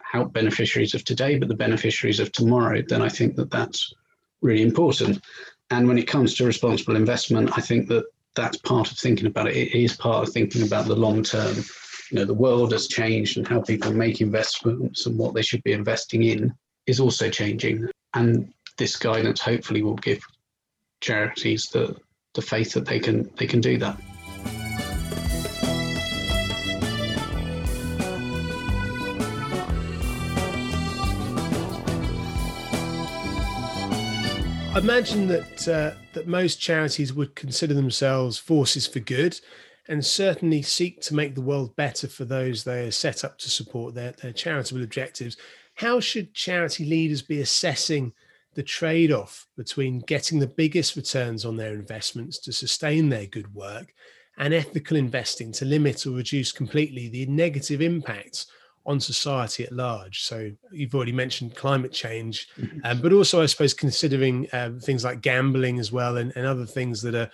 help 0.00 0.32
beneficiaries 0.32 0.94
of 0.94 1.04
today, 1.04 1.38
but 1.38 1.48
the 1.48 1.54
beneficiaries 1.54 2.20
of 2.20 2.32
tomorrow, 2.32 2.82
then 2.88 3.02
I 3.02 3.08
think 3.08 3.36
that 3.36 3.50
that's 3.50 3.92
really 4.40 4.62
important. 4.62 5.20
And 5.70 5.88
when 5.88 5.98
it 5.98 6.06
comes 6.06 6.34
to 6.34 6.46
responsible 6.46 6.96
investment, 6.96 7.50
I 7.58 7.60
think 7.60 7.88
that 7.88 8.04
that's 8.36 8.58
part 8.58 8.90
of 8.90 8.98
thinking 8.98 9.26
about 9.26 9.48
it. 9.48 9.56
It 9.56 9.74
is 9.76 9.96
part 9.96 10.26
of 10.26 10.32
thinking 10.32 10.62
about 10.62 10.86
the 10.86 10.96
long 10.96 11.22
term. 11.22 11.56
You 12.14 12.20
know, 12.20 12.26
the 12.26 12.32
world 12.34 12.70
has 12.70 12.86
changed 12.86 13.38
and 13.38 13.48
how 13.48 13.60
people 13.60 13.92
make 13.92 14.20
investments 14.20 15.06
and 15.06 15.18
what 15.18 15.34
they 15.34 15.42
should 15.42 15.64
be 15.64 15.72
investing 15.72 16.22
in 16.22 16.54
is 16.86 17.00
also 17.00 17.28
changing. 17.28 17.88
And 18.14 18.54
this 18.78 18.94
guidance 18.94 19.40
hopefully 19.40 19.82
will 19.82 19.96
give 19.96 20.22
charities 21.00 21.66
the, 21.72 21.96
the 22.34 22.40
faith 22.40 22.72
that 22.74 22.86
they 22.86 23.00
can 23.00 23.28
they 23.36 23.48
can 23.48 23.60
do 23.60 23.78
that. 23.78 24.00
I 34.72 34.78
imagine 34.78 35.26
that 35.26 35.66
uh, 35.66 35.98
that 36.12 36.28
most 36.28 36.60
charities 36.60 37.12
would 37.12 37.34
consider 37.34 37.74
themselves 37.74 38.38
forces 38.38 38.86
for 38.86 39.00
good, 39.00 39.40
and 39.88 40.04
certainly 40.04 40.62
seek 40.62 41.00
to 41.02 41.14
make 41.14 41.34
the 41.34 41.40
world 41.40 41.76
better 41.76 42.08
for 42.08 42.24
those 42.24 42.64
they 42.64 42.86
are 42.86 42.90
set 42.90 43.24
up 43.24 43.38
to 43.38 43.50
support 43.50 43.94
their, 43.94 44.12
their 44.12 44.32
charitable 44.32 44.82
objectives. 44.82 45.36
How 45.74 46.00
should 46.00 46.34
charity 46.34 46.84
leaders 46.84 47.22
be 47.22 47.40
assessing 47.40 48.12
the 48.54 48.62
trade-off 48.62 49.46
between 49.56 49.98
getting 50.00 50.38
the 50.38 50.46
biggest 50.46 50.96
returns 50.96 51.44
on 51.44 51.56
their 51.56 51.74
investments 51.74 52.38
to 52.38 52.52
sustain 52.52 53.08
their 53.08 53.26
good 53.26 53.52
work, 53.52 53.92
and 54.38 54.52
ethical 54.52 54.96
investing 54.96 55.52
to 55.52 55.64
limit 55.64 56.06
or 56.06 56.10
reduce 56.10 56.52
completely 56.52 57.08
the 57.08 57.26
negative 57.26 57.80
impacts 57.80 58.46
on 58.86 59.00
society 59.00 59.64
at 59.64 59.72
large. 59.72 60.22
So 60.22 60.50
you've 60.72 60.94
already 60.94 61.12
mentioned 61.12 61.56
climate 61.56 61.92
change, 61.92 62.48
mm-hmm. 62.58 62.80
um, 62.84 63.00
but 63.00 63.12
also 63.12 63.42
I 63.42 63.46
suppose 63.46 63.74
considering 63.74 64.46
um, 64.52 64.80
things 64.80 65.04
like 65.04 65.22
gambling 65.22 65.78
as 65.78 65.90
well 65.90 66.18
and, 66.18 66.32
and 66.36 66.46
other 66.46 66.66
things 66.66 67.00
that 67.02 67.14
are 67.14 67.30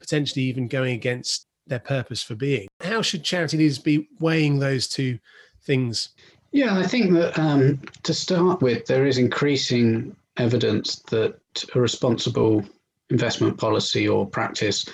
potentially 0.00 0.44
even 0.44 0.68
going 0.68 0.94
against 0.94 1.46
their 1.66 1.78
purpose 1.78 2.22
for 2.22 2.34
being. 2.34 2.68
How 2.80 3.02
should 3.02 3.24
charity 3.24 3.56
leaders 3.56 3.78
be 3.78 4.08
weighing 4.20 4.58
those 4.58 4.88
two 4.88 5.18
things? 5.62 6.10
Yeah, 6.52 6.78
I 6.78 6.86
think 6.86 7.12
that 7.14 7.38
um, 7.38 7.80
to 8.04 8.14
start 8.14 8.62
with, 8.62 8.86
there 8.86 9.06
is 9.06 9.18
increasing 9.18 10.14
evidence 10.36 10.96
that 11.10 11.38
a 11.74 11.80
responsible 11.80 12.64
investment 13.10 13.58
policy 13.58 14.06
or 14.08 14.26
practice 14.26 14.86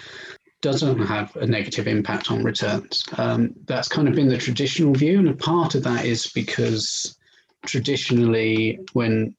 doesn't 0.61 0.99
have 0.99 1.35
a 1.37 1.47
negative 1.47 1.89
impact 1.89 2.31
on 2.31 2.45
returns. 2.45 3.05
Um, 3.17 3.55
that's 3.65 3.89
kind 3.89 4.09
of 4.09 4.15
been 4.15 4.29
the 4.29 4.37
traditional 4.37 4.93
view, 4.93 5.19
and 5.19 5.29
a 5.29 5.35
part 5.35 5.75
of 5.75 5.83
that 5.85 6.05
is 6.05 6.27
because 6.29 7.17
traditionally, 7.65 8.79
when 8.93 9.35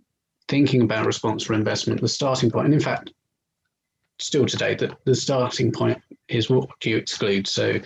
thinking 0.48 0.82
about 0.82 1.06
responsible 1.06 1.56
investment, 1.56 2.02
the 2.02 2.08
starting 2.08 2.50
point, 2.50 2.66
and 2.66 2.74
in 2.74 2.80
fact, 2.80 3.12
still 4.20 4.46
today, 4.46 4.76
the, 4.76 4.96
the 5.06 5.16
starting 5.16 5.72
point 5.72 6.02
is 6.36 6.50
what 6.50 6.70
do 6.80 6.90
you 6.90 6.98
exclude? 6.98 7.48
So, 7.48 7.80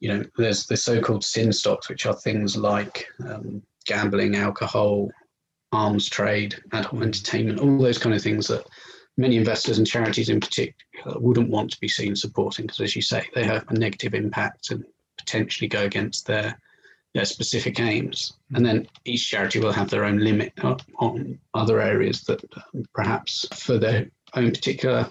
you 0.00 0.08
know, 0.08 0.24
there's 0.36 0.66
the 0.66 0.76
so-called 0.76 1.24
sin 1.24 1.52
stocks, 1.52 1.88
which 1.88 2.06
are 2.06 2.14
things 2.14 2.56
like 2.56 3.06
um, 3.28 3.62
gambling, 3.86 4.36
alcohol, 4.36 5.10
arms 5.72 6.08
trade, 6.08 6.56
adult 6.72 7.02
entertainment, 7.02 7.60
all 7.60 7.78
those 7.78 7.98
kind 7.98 8.14
of 8.14 8.22
things 8.22 8.46
that 8.48 8.66
many 9.16 9.36
investors 9.36 9.78
and 9.78 9.86
charities 9.86 10.28
in 10.28 10.40
particular 10.40 11.18
wouldn't 11.18 11.50
want 11.50 11.70
to 11.72 11.80
be 11.80 11.88
seen 11.88 12.14
supporting 12.14 12.66
because, 12.66 12.80
as 12.80 12.96
you 12.96 13.02
say, 13.02 13.22
they 13.34 13.44
have 13.44 13.64
a 13.68 13.74
negative 13.74 14.14
impact 14.14 14.70
and 14.70 14.84
potentially 15.18 15.68
go 15.68 15.84
against 15.84 16.26
their 16.26 16.58
their 17.14 17.24
specific 17.24 17.80
aims. 17.80 18.34
And 18.54 18.64
then 18.64 18.86
each 19.04 19.28
charity 19.28 19.60
will 19.60 19.72
have 19.72 19.88
their 19.88 20.04
own 20.04 20.18
limit 20.18 20.52
on 20.98 21.38
other 21.54 21.80
areas 21.80 22.22
that 22.24 22.44
um, 22.54 22.84
perhaps 22.94 23.46
for 23.54 23.78
their 23.78 24.10
own 24.34 24.50
particular 24.50 25.10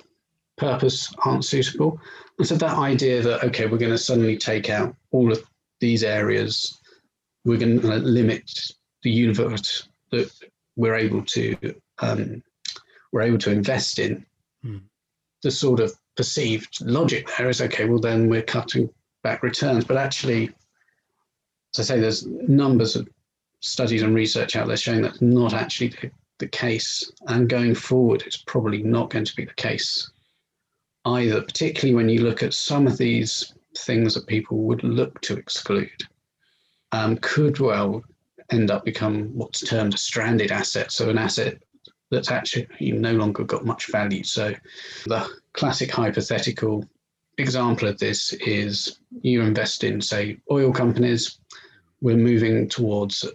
purpose 0.57 1.11
aren't 1.25 1.45
suitable. 1.45 1.99
And 2.37 2.47
so 2.47 2.55
that 2.55 2.77
idea 2.77 3.21
that 3.21 3.43
okay, 3.45 3.65
we're 3.65 3.77
going 3.77 3.91
to 3.91 3.97
suddenly 3.97 4.37
take 4.37 4.69
out 4.69 4.95
all 5.11 5.31
of 5.31 5.43
these 5.79 6.03
areas, 6.03 6.79
we're 7.45 7.57
going 7.57 7.79
to 7.79 7.87
limit 7.87 8.51
the 9.03 9.11
universe 9.11 9.87
that 10.11 10.31
we're 10.75 10.95
able 10.95 11.23
to 11.23 11.55
um, 11.99 12.43
we're 13.11 13.21
able 13.21 13.37
to 13.39 13.51
invest 13.51 13.99
in, 13.99 14.25
hmm. 14.61 14.77
the 15.43 15.51
sort 15.51 15.79
of 15.79 15.93
perceived 16.15 16.79
logic 16.81 17.29
there 17.37 17.49
is 17.49 17.61
okay, 17.61 17.85
well, 17.85 17.99
then 17.99 18.27
we're 18.27 18.41
cutting 18.41 18.89
back 19.23 19.43
returns. 19.43 19.85
But 19.85 19.97
actually, 19.97 20.49
as 21.75 21.79
I 21.79 21.95
say, 21.95 21.99
there's 21.99 22.25
numbers 22.25 22.95
of 22.95 23.07
studies 23.61 24.01
and 24.01 24.13
research 24.13 24.55
out 24.55 24.67
there 24.67 24.77
showing 24.77 25.01
that's 25.01 25.21
not 25.21 25.53
actually 25.53 25.89
the, 25.89 26.11
the 26.39 26.47
case. 26.47 27.11
And 27.27 27.49
going 27.49 27.75
forward, 27.75 28.23
it's 28.25 28.37
probably 28.37 28.83
not 28.83 29.09
going 29.09 29.25
to 29.25 29.35
be 29.35 29.45
the 29.45 29.53
case 29.53 30.11
either, 31.07 31.41
particularly 31.41 31.95
when 31.95 32.09
you 32.09 32.21
look 32.21 32.43
at 32.43 32.53
some 32.53 32.87
of 32.87 32.97
these 32.97 33.53
things 33.77 34.13
that 34.13 34.27
people 34.27 34.57
would 34.59 34.83
look 34.83 35.19
to 35.21 35.37
exclude, 35.37 36.03
um, 36.91 37.17
could 37.17 37.59
well 37.59 38.03
end 38.51 38.71
up 38.71 38.85
become 38.85 39.29
what's 39.33 39.61
termed 39.61 39.93
a 39.93 39.97
stranded 39.97 40.51
asset. 40.51 40.91
So 40.91 41.09
an 41.09 41.17
asset 41.17 41.57
that's 42.11 42.31
actually 42.31 42.67
no 42.79 43.13
longer 43.13 43.43
got 43.43 43.65
much 43.65 43.91
value. 43.91 44.23
So 44.23 44.53
the 45.05 45.27
classic 45.53 45.91
hypothetical 45.91 46.85
example 47.37 47.87
of 47.87 47.99
this 47.99 48.33
is 48.33 48.99
you 49.21 49.41
invest 49.41 49.83
in, 49.83 50.01
say, 50.01 50.37
oil 50.49 50.71
companies. 50.71 51.39
We're 52.01 52.17
moving 52.17 52.69
towards, 52.69 53.25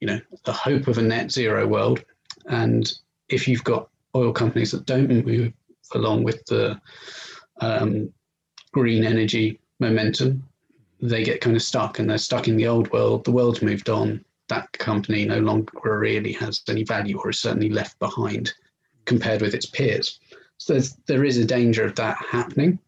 you 0.00 0.06
know, 0.06 0.20
the 0.44 0.52
hope 0.52 0.88
of 0.88 0.98
a 0.98 1.02
net 1.02 1.30
zero 1.30 1.66
world. 1.66 2.04
And 2.46 2.90
if 3.28 3.46
you've 3.46 3.64
got 3.64 3.88
oil 4.14 4.32
companies 4.32 4.70
that 4.72 4.86
don't 4.86 5.08
move 5.08 5.52
along 5.94 6.24
with 6.24 6.44
the 6.46 6.80
um, 7.60 8.12
green 8.72 9.04
energy 9.04 9.60
momentum, 9.80 10.42
they 11.00 11.24
get 11.24 11.40
kind 11.40 11.56
of 11.56 11.62
stuck 11.62 11.98
and 11.98 12.08
they're 12.08 12.18
stuck 12.18 12.48
in 12.48 12.56
the 12.56 12.66
old 12.66 12.90
world. 12.92 13.24
The 13.24 13.32
world's 13.32 13.62
moved 13.62 13.88
on 13.88 14.24
that 14.52 14.70
company 14.72 15.24
no 15.24 15.38
longer 15.38 15.98
really 15.98 16.32
has 16.32 16.62
any 16.68 16.84
value 16.84 17.18
or 17.18 17.30
is 17.30 17.40
certainly 17.40 17.70
left 17.70 17.98
behind 17.98 18.52
compared 19.06 19.40
with 19.40 19.54
its 19.54 19.66
peers. 19.66 20.20
So 20.58 20.78
there 21.06 21.24
is 21.24 21.38
a 21.38 21.44
danger 21.44 21.84
of 21.84 21.94
that 21.96 22.18
happening. 22.30 22.78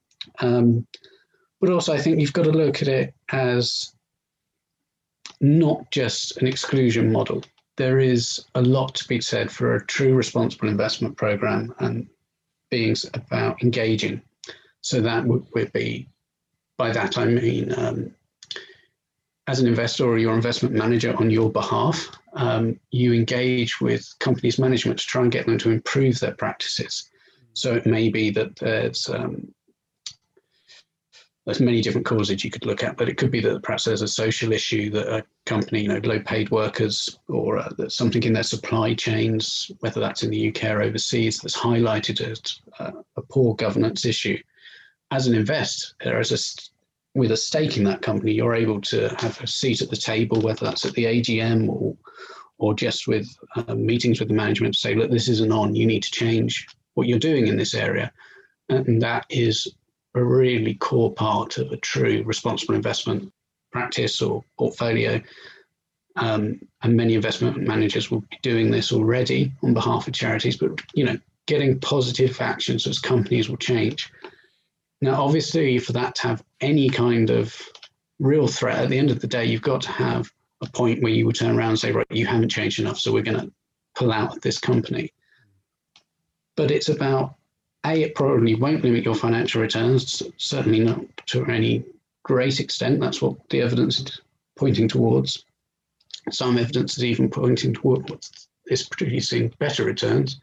Um, 0.41 0.87
but 1.61 1.71
also, 1.71 1.95
I 1.95 2.01
think 2.01 2.21
you've 2.21 2.33
got 2.33 2.45
to 2.45 2.53
look 2.53 2.83
at 2.83 2.89
it 2.89 3.15
as 3.31 3.95
not 5.41 5.91
just 5.91 6.37
an 6.37 6.47
exclusion 6.47 7.11
model. 7.11 7.43
There 7.77 7.99
is 7.99 8.45
a 8.55 8.63
lot 8.63 8.95
to 8.97 9.09
be 9.09 9.21
said 9.21 9.51
for 9.51 9.75
a 9.75 9.87
true 9.87 10.15
responsible 10.15 10.69
investment 10.69 11.17
program 11.17 11.75
and 11.81 12.07
being 12.75 12.97
about 13.15 13.63
engaging. 13.63 14.21
So 14.81 15.01
that 15.01 15.25
would, 15.25 15.45
would 15.55 15.73
be, 15.73 16.09
by 16.77 16.91
that 16.93 17.17
I 17.17 17.25
mean, 17.25 17.73
um, 17.79 18.15
as 19.47 19.61
an 19.61 19.69
investor 19.69 20.05
or 20.05 20.19
your 20.19 20.35
investment 20.35 20.75
manager 20.75 21.15
on 21.17 21.31
your 21.31 21.51
behalf, 21.53 21.99
um, 22.33 22.81
you 22.91 23.13
engage 23.13 23.81
with 23.81 24.03
companies' 24.19 24.59
management 24.59 24.99
to 24.99 25.07
try 25.07 25.23
and 25.23 25.31
get 25.31 25.47
them 25.47 25.59
to 25.59 25.71
improve 25.71 26.19
their 26.19 26.35
practices. 26.35 27.09
So 27.53 27.75
it 27.75 27.87
may 27.87 28.09
be 28.09 28.31
that 28.31 28.57
there's 28.57 29.09
um, 29.09 29.55
there's 31.45 31.61
many 31.61 31.83
different 31.83 32.07
causes 32.07 32.43
you 32.43 32.51
could 32.51 32.65
look 32.65 32.83
at, 32.83 32.97
but 32.97 33.09
it 33.09 33.19
could 33.19 33.31
be 33.31 33.41
that 33.41 33.63
perhaps 33.63 33.85
there's 33.85 34.03
a 34.03 34.09
social 34.09 34.53
issue 34.53 34.89
that 34.91 35.15
a 35.15 35.25
company, 35.45 35.83
you 35.83 35.89
know, 35.89 36.01
low-paid 36.03 36.51
workers, 36.51 37.19
or 37.29 37.59
uh, 37.59 37.69
there's 37.77 37.95
something 37.95 38.23
in 38.23 38.33
their 38.33 38.43
supply 38.43 38.95
chains, 38.95 39.71
whether 39.81 40.01
that's 40.01 40.23
in 40.23 40.31
the 40.31 40.49
UK 40.49 40.65
or 40.65 40.83
overseas, 40.83 41.39
that's 41.39 41.57
highlighted 41.57 42.21
as 42.23 42.61
uh, 42.79 42.93
a 43.17 43.23
poor 43.23 43.55
governance 43.57 44.07
issue. 44.07 44.39
As 45.11 45.27
an 45.27 45.35
investor, 45.35 46.19
as 46.19 46.33
a 46.33 46.39
with 47.17 47.31
a 47.31 47.37
stake 47.37 47.77
in 47.77 47.85
that 47.85 48.03
company, 48.03 48.33
you're 48.33 48.57
able 48.57 48.81
to 48.81 49.15
have 49.21 49.41
a 49.41 49.47
seat 49.47 49.83
at 49.83 49.91
the 49.91 49.97
table, 49.97 50.41
whether 50.41 50.65
that's 50.65 50.85
at 50.85 50.95
the 50.95 51.05
AGM 51.05 51.69
or 51.69 51.97
or 52.59 52.73
just 52.73 53.07
with 53.07 53.29
uh, 53.57 53.75
meetings 53.75 54.19
with 54.19 54.29
the 54.29 54.35
management 54.35 54.75
to 54.75 54.81
say, 54.81 54.95
look, 54.95 55.11
this 55.11 55.29
isn't 55.29 55.53
on. 55.53 55.75
You 55.75 55.87
need 55.87 56.05
to 56.05 56.11
change 56.11 56.67
what 56.95 57.07
you're 57.07 57.19
doing 57.19 57.49
in 57.49 57.57
this 57.57 57.75
area, 57.75 58.11
and 58.71 59.03
that 59.03 59.27
is 59.29 59.75
a 60.15 60.23
really 60.25 60.75
core 60.75 61.13
part 61.13 61.59
of 61.59 61.73
a 61.73 61.77
true 61.79 62.23
responsible 62.25 62.75
investment 62.75 63.33
practice 63.73 64.23
or 64.23 64.45
portfolio. 64.59 65.21
Um, 66.17 66.61
and 66.83 66.97
many 66.97 67.15
investment 67.15 67.59
managers 67.59 68.11
will 68.11 68.21
be 68.21 68.39
doing 68.43 68.71
this 68.71 68.93
already 68.93 69.53
on 69.63 69.75
behalf 69.75 70.07
of 70.07 70.15
charities, 70.15 70.57
but 70.57 70.81
you 70.95 71.05
know, 71.05 71.19
getting 71.47 71.81
positive 71.81 72.41
actions 72.41 72.87
as 72.87 73.01
companies 73.01 73.49
will 73.49 73.57
change. 73.57 74.13
Now, 75.01 75.23
obviously, 75.23 75.79
for 75.79 75.93
that 75.93 76.15
to 76.17 76.29
have 76.29 76.45
any 76.61 76.89
kind 76.89 77.31
of 77.31 77.55
real 78.21 78.47
threat, 78.47 78.79
at 78.79 78.91
the 78.91 78.99
end 78.99 79.11
of 79.11 79.21
the 79.21 79.27
day, 79.27 79.45
you've 79.45 79.63
got 79.63 79.83
to 79.83 79.91
have 79.91 80.31
a 80.63 80.71
point 80.71 81.03
where 81.03 81.13
you 81.13 81.27
will 81.27 81.33
turn 81.33 81.59
around 81.59 81.71
and 81.71 81.79
say, 81.79 81.93
right, 81.93 82.07
you 82.11 82.27
haven't 82.27 82.49
changed 82.49 82.79
enough, 82.79 82.99
so 82.99 83.13
we're 83.13 83.23
going 83.23 83.41
to 83.41 83.53
pull 83.97 84.13
out 84.13 84.41
this 84.41 84.59
company. 84.59 85.13
But 86.57 86.71
it's 86.71 86.89
about 86.89 87.35
a, 87.85 88.03
it 88.03 88.15
probably 88.15 88.55
won't 88.55 88.83
limit 88.83 89.05
your 89.05 89.15
financial 89.15 89.61
returns, 89.61 90.23
certainly 90.37 90.81
not 90.81 91.05
to 91.27 91.45
any 91.47 91.85
great 92.23 92.61
extent. 92.61 93.01
That's 93.01 93.21
what 93.21 93.49
the 93.51 93.61
evidence 93.61 94.01
is 94.01 94.21
pointing 94.57 94.89
towards. 94.89 95.45
Some 96.31 96.59
evidence 96.59 96.97
is 96.97 97.05
even 97.05 97.29
pointing 97.29 97.75
towards 97.75 98.49
this 98.67 98.89
producing 98.89 99.53
better 99.59 99.85
returns. 99.85 100.41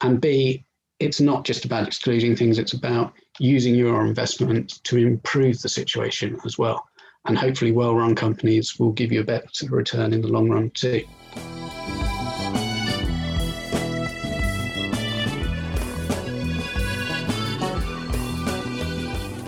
And 0.00 0.20
B, 0.20 0.64
it's 0.98 1.20
not 1.20 1.44
just 1.44 1.66
about 1.66 1.86
excluding 1.86 2.36
things, 2.36 2.58
it's 2.58 2.72
about 2.72 3.12
using 3.38 3.74
your 3.74 4.06
investment 4.06 4.82
to 4.84 4.96
improve 4.96 5.60
the 5.60 5.68
situation 5.68 6.38
as 6.46 6.56
well. 6.56 6.86
And 7.26 7.36
hopefully, 7.36 7.72
well 7.72 7.94
run 7.94 8.14
companies 8.14 8.78
will 8.78 8.92
give 8.92 9.12
you 9.12 9.20
a 9.20 9.24
better 9.24 9.46
return 9.68 10.12
in 10.12 10.22
the 10.22 10.28
long 10.28 10.48
run, 10.48 10.70
too. 10.70 11.04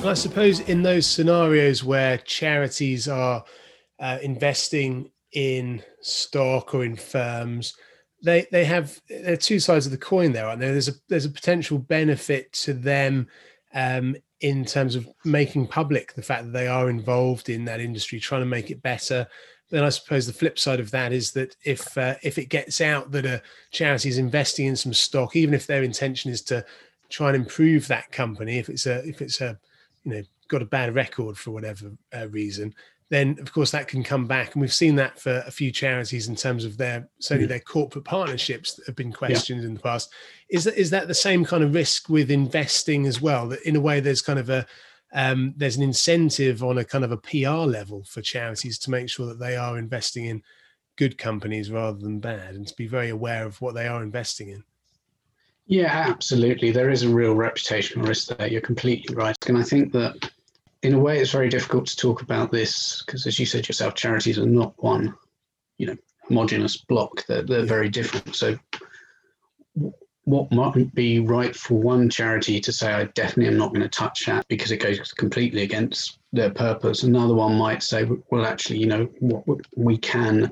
I 0.08 0.14
suppose 0.14 0.60
in 0.60 0.82
those 0.82 1.06
scenarios 1.06 1.84
where 1.84 2.16
charities 2.16 3.08
are 3.08 3.44
uh, 3.98 4.18
investing 4.22 5.10
in 5.32 5.82
stock 6.00 6.74
or 6.74 6.82
in 6.82 6.96
firms, 6.96 7.76
they 8.22 8.46
they 8.50 8.64
have 8.64 8.98
there 9.10 9.34
are 9.34 9.36
two 9.36 9.60
sides 9.60 9.84
of 9.84 9.92
the 9.92 9.98
coin 9.98 10.32
there, 10.32 10.46
aren't 10.46 10.60
there? 10.60 10.72
There's 10.72 10.88
a 10.88 10.94
there's 11.10 11.26
a 11.26 11.30
potential 11.30 11.78
benefit 11.78 12.50
to 12.54 12.72
them 12.72 13.28
um, 13.74 14.16
in 14.40 14.64
terms 14.64 14.94
of 14.96 15.06
making 15.26 15.66
public 15.66 16.14
the 16.14 16.22
fact 16.22 16.46
that 16.46 16.52
they 16.52 16.68
are 16.68 16.88
involved 16.88 17.50
in 17.50 17.66
that 17.66 17.80
industry, 17.80 18.18
trying 18.18 18.40
to 18.40 18.46
make 18.46 18.70
it 18.70 18.80
better. 18.80 19.26
Then 19.68 19.84
I 19.84 19.90
suppose 19.90 20.26
the 20.26 20.32
flip 20.32 20.58
side 20.58 20.80
of 20.80 20.90
that 20.92 21.12
is 21.12 21.32
that 21.32 21.54
if 21.66 21.98
uh, 21.98 22.14
if 22.22 22.38
it 22.38 22.48
gets 22.48 22.80
out 22.80 23.10
that 23.10 23.26
a 23.26 23.42
charity 23.72 24.08
is 24.08 24.16
investing 24.16 24.68
in 24.68 24.76
some 24.76 24.94
stock, 24.94 25.36
even 25.36 25.52
if 25.52 25.66
their 25.66 25.82
intention 25.82 26.30
is 26.30 26.40
to 26.44 26.64
try 27.10 27.28
and 27.28 27.36
improve 27.36 27.88
that 27.88 28.10
company, 28.10 28.58
if 28.58 28.70
it's 28.70 28.86
a 28.86 29.06
if 29.06 29.20
it's 29.20 29.42
a 29.42 29.58
you 30.04 30.12
know 30.12 30.22
got 30.48 30.62
a 30.62 30.66
bad 30.66 30.94
record 30.94 31.36
for 31.36 31.50
whatever 31.50 31.92
uh, 32.16 32.28
reason, 32.28 32.74
then 33.10 33.38
of 33.40 33.52
course 33.52 33.70
that 33.70 33.88
can 33.88 34.04
come 34.04 34.26
back, 34.26 34.52
and 34.52 34.60
we've 34.60 34.72
seen 34.72 34.94
that 34.96 35.18
for 35.18 35.42
a 35.46 35.50
few 35.50 35.70
charities 35.70 36.28
in 36.28 36.36
terms 36.36 36.64
of 36.64 36.76
their 36.76 37.08
certainly 37.18 37.46
mm. 37.46 37.50
their 37.50 37.60
corporate 37.60 38.04
partnerships 38.04 38.74
that 38.74 38.86
have 38.86 38.96
been 38.96 39.12
questioned 39.12 39.62
yeah. 39.62 39.68
in 39.68 39.74
the 39.74 39.80
past. 39.80 40.12
Is 40.50 40.64
that 40.64 40.76
is 40.76 40.90
that 40.90 41.08
the 41.08 41.14
same 41.14 41.44
kind 41.44 41.62
of 41.62 41.74
risk 41.74 42.08
with 42.08 42.30
investing 42.30 43.06
as 43.06 43.20
well? 43.20 43.48
That 43.48 43.62
in 43.62 43.76
a 43.76 43.80
way 43.80 44.00
there's 44.00 44.22
kind 44.22 44.38
of 44.38 44.50
a 44.50 44.66
um, 45.14 45.54
there's 45.56 45.76
an 45.76 45.82
incentive 45.82 46.62
on 46.62 46.78
a 46.78 46.84
kind 46.84 47.04
of 47.04 47.12
a 47.12 47.16
PR 47.16 47.66
level 47.66 48.04
for 48.04 48.20
charities 48.20 48.78
to 48.80 48.90
make 48.90 49.08
sure 49.08 49.26
that 49.26 49.38
they 49.38 49.56
are 49.56 49.78
investing 49.78 50.26
in 50.26 50.42
good 50.96 51.16
companies 51.16 51.70
rather 51.70 51.98
than 51.98 52.20
bad, 52.20 52.54
and 52.54 52.66
to 52.66 52.74
be 52.76 52.86
very 52.86 53.08
aware 53.08 53.46
of 53.46 53.60
what 53.62 53.74
they 53.74 53.86
are 53.86 54.02
investing 54.02 54.50
in. 54.50 54.62
Yeah, 55.68 56.06
absolutely. 56.08 56.70
There 56.70 56.88
is 56.88 57.02
a 57.02 57.10
real 57.10 57.34
reputational 57.34 58.08
risk 58.08 58.28
there. 58.28 58.48
You're 58.48 58.62
completely 58.62 59.14
right. 59.14 59.36
And 59.46 59.58
I 59.58 59.62
think 59.62 59.92
that 59.92 60.30
in 60.82 60.94
a 60.94 60.98
way 60.98 61.20
it's 61.20 61.30
very 61.30 61.50
difficult 61.50 61.86
to 61.88 61.96
talk 61.96 62.22
about 62.22 62.50
this 62.50 63.02
because 63.04 63.26
as 63.26 63.38
you 63.38 63.44
said 63.44 63.68
yourself, 63.68 63.94
charities 63.94 64.38
are 64.38 64.46
not 64.46 64.72
one, 64.82 65.14
you 65.76 65.86
know, 65.86 65.96
homogenous 66.26 66.78
block. 66.78 67.26
They're 67.26 67.42
they're 67.42 67.66
very 67.66 67.90
different. 67.90 68.34
So 68.34 68.58
what 70.24 70.50
might 70.52 70.94
be 70.94 71.20
right 71.20 71.54
for 71.54 71.74
one 71.74 72.08
charity 72.08 72.60
to 72.60 72.72
say, 72.72 72.92
I 72.92 73.04
definitely 73.04 73.48
am 73.48 73.58
not 73.58 73.68
going 73.68 73.82
to 73.82 73.88
touch 73.88 74.24
that 74.24 74.48
because 74.48 74.70
it 74.72 74.78
goes 74.78 75.12
completely 75.12 75.62
against 75.62 76.18
their 76.32 76.50
purpose. 76.50 77.02
Another 77.02 77.34
one 77.34 77.56
might 77.58 77.82
say, 77.82 78.06
well, 78.30 78.46
actually, 78.46 78.78
you 78.78 78.86
know, 78.86 79.04
what 79.20 79.44
we 79.76 79.98
can 79.98 80.50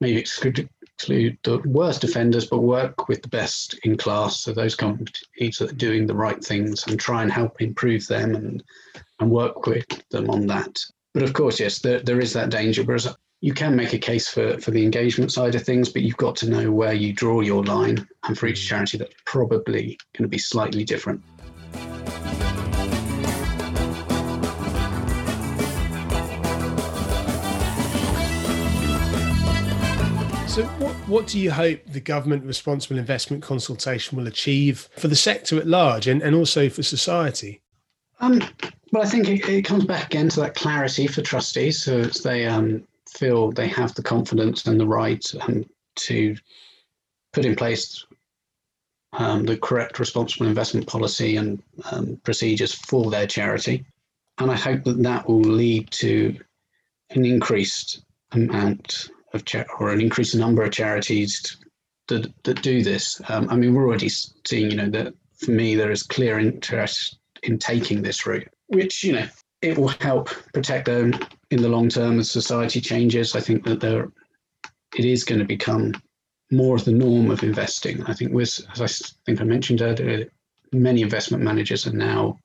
maybe 0.00 0.18
exclude 0.18 0.68
exclude 0.96 1.38
the 1.42 1.58
worst 1.64 2.04
offenders, 2.04 2.46
but 2.46 2.58
work 2.58 3.08
with 3.08 3.22
the 3.22 3.28
best 3.28 3.74
in 3.84 3.96
class. 3.96 4.40
So 4.40 4.52
those 4.52 4.74
companies 4.74 5.58
that 5.58 5.72
are 5.72 5.74
doing 5.74 6.06
the 6.06 6.14
right 6.14 6.42
things 6.42 6.86
and 6.86 6.98
try 6.98 7.22
and 7.22 7.32
help 7.32 7.60
improve 7.60 8.06
them 8.06 8.34
and 8.34 8.62
and 9.20 9.30
work 9.30 9.66
with 9.66 9.86
them 10.10 10.28
on 10.30 10.46
that. 10.48 10.78
But 11.14 11.22
of 11.22 11.32
course, 11.32 11.60
yes, 11.60 11.78
there, 11.78 12.00
there 12.00 12.20
is 12.20 12.32
that 12.32 12.50
danger. 12.50 12.82
Whereas 12.82 13.08
you 13.40 13.52
can 13.52 13.76
make 13.76 13.92
a 13.92 13.98
case 13.98 14.28
for, 14.28 14.58
for 14.60 14.70
the 14.70 14.84
engagement 14.84 15.32
side 15.32 15.54
of 15.54 15.62
things, 15.62 15.88
but 15.88 16.02
you've 16.02 16.16
got 16.16 16.36
to 16.36 16.48
know 16.48 16.70
where 16.70 16.92
you 16.92 17.12
draw 17.12 17.40
your 17.40 17.64
line. 17.64 18.06
And 18.24 18.38
for 18.38 18.46
each 18.46 18.60
mm. 18.60 18.68
charity, 18.68 18.98
that's 18.98 19.14
probably 19.26 19.98
going 20.16 20.22
to 20.22 20.28
be 20.28 20.38
slightly 20.38 20.84
different. 20.84 21.22
So, 30.52 30.64
what, 30.64 30.94
what 31.08 31.26
do 31.28 31.40
you 31.40 31.50
hope 31.50 31.80
the 31.86 31.98
government 31.98 32.44
responsible 32.44 32.98
investment 32.98 33.42
consultation 33.42 34.18
will 34.18 34.26
achieve 34.26 34.90
for 34.98 35.08
the 35.08 35.16
sector 35.16 35.56
at 35.56 35.66
large 35.66 36.06
and, 36.06 36.20
and 36.20 36.36
also 36.36 36.68
for 36.68 36.82
society? 36.82 37.62
Um, 38.20 38.42
well, 38.92 39.02
I 39.02 39.06
think 39.06 39.30
it, 39.30 39.48
it, 39.48 39.64
comes 39.64 39.86
back 39.86 40.08
again 40.08 40.28
to 40.28 40.40
that 40.40 40.54
clarity 40.54 41.06
for 41.06 41.22
trustees, 41.22 41.82
so 41.82 42.02
they 42.02 42.44
um, 42.44 42.86
feel 43.08 43.50
they 43.50 43.66
have 43.68 43.94
the 43.94 44.02
confidence 44.02 44.66
and 44.66 44.78
the 44.78 44.86
right 44.86 45.24
um, 45.40 45.64
to 46.00 46.36
put 47.32 47.46
in 47.46 47.56
place 47.56 48.04
um, 49.14 49.46
the 49.46 49.56
correct 49.56 49.98
responsible 49.98 50.46
investment 50.46 50.86
policy 50.86 51.36
and 51.36 51.62
um, 51.92 52.20
procedures 52.24 52.74
for 52.74 53.10
their 53.10 53.26
charity. 53.26 53.86
And 54.36 54.50
I 54.50 54.56
hope 54.56 54.84
that 54.84 55.02
that 55.02 55.26
will 55.26 55.40
lead 55.40 55.90
to 55.92 56.38
an 57.08 57.24
increased 57.24 58.04
amount 58.32 59.08
of 59.34 59.44
cha- 59.44 59.64
or 59.78 59.90
an 59.90 60.00
increased 60.00 60.34
number 60.34 60.62
of 60.62 60.72
charities 60.72 61.58
that, 62.08 62.32
that 62.44 62.62
do 62.62 62.82
this. 62.82 63.20
Um, 63.28 63.48
I 63.50 63.56
mean, 63.56 63.74
we're 63.74 63.86
already 63.86 64.08
seeing, 64.08 64.70
you 64.70 64.76
know, 64.76 64.90
that 64.90 65.14
for 65.38 65.50
me, 65.50 65.74
there 65.74 65.90
is 65.90 66.02
clear 66.02 66.38
interest 66.38 67.18
in 67.42 67.58
taking 67.58 68.02
this 68.02 68.26
route, 68.26 68.48
which, 68.66 69.02
you 69.04 69.14
know, 69.14 69.26
it 69.60 69.78
will 69.78 69.88
help 69.88 70.28
protect 70.52 70.86
them 70.86 71.14
in 71.50 71.62
the 71.62 71.68
long 71.68 71.88
term 71.88 72.18
as 72.18 72.30
society 72.30 72.80
changes. 72.80 73.34
I 73.34 73.40
think 73.40 73.64
that 73.64 73.80
there, 73.80 74.10
it 74.96 75.04
is 75.04 75.24
going 75.24 75.38
to 75.38 75.44
become 75.46 75.94
more 76.50 76.76
of 76.76 76.84
the 76.84 76.92
norm 76.92 77.30
of 77.30 77.42
investing. 77.42 78.02
I 78.04 78.12
think, 78.12 78.32
with, 78.32 78.60
as 78.72 78.80
I 78.80 78.88
think 79.24 79.40
I 79.40 79.44
mentioned 79.44 79.80
earlier, 79.80 80.30
many 80.72 81.02
investment 81.02 81.42
managers 81.42 81.86
are 81.86 81.92
now 81.92 82.38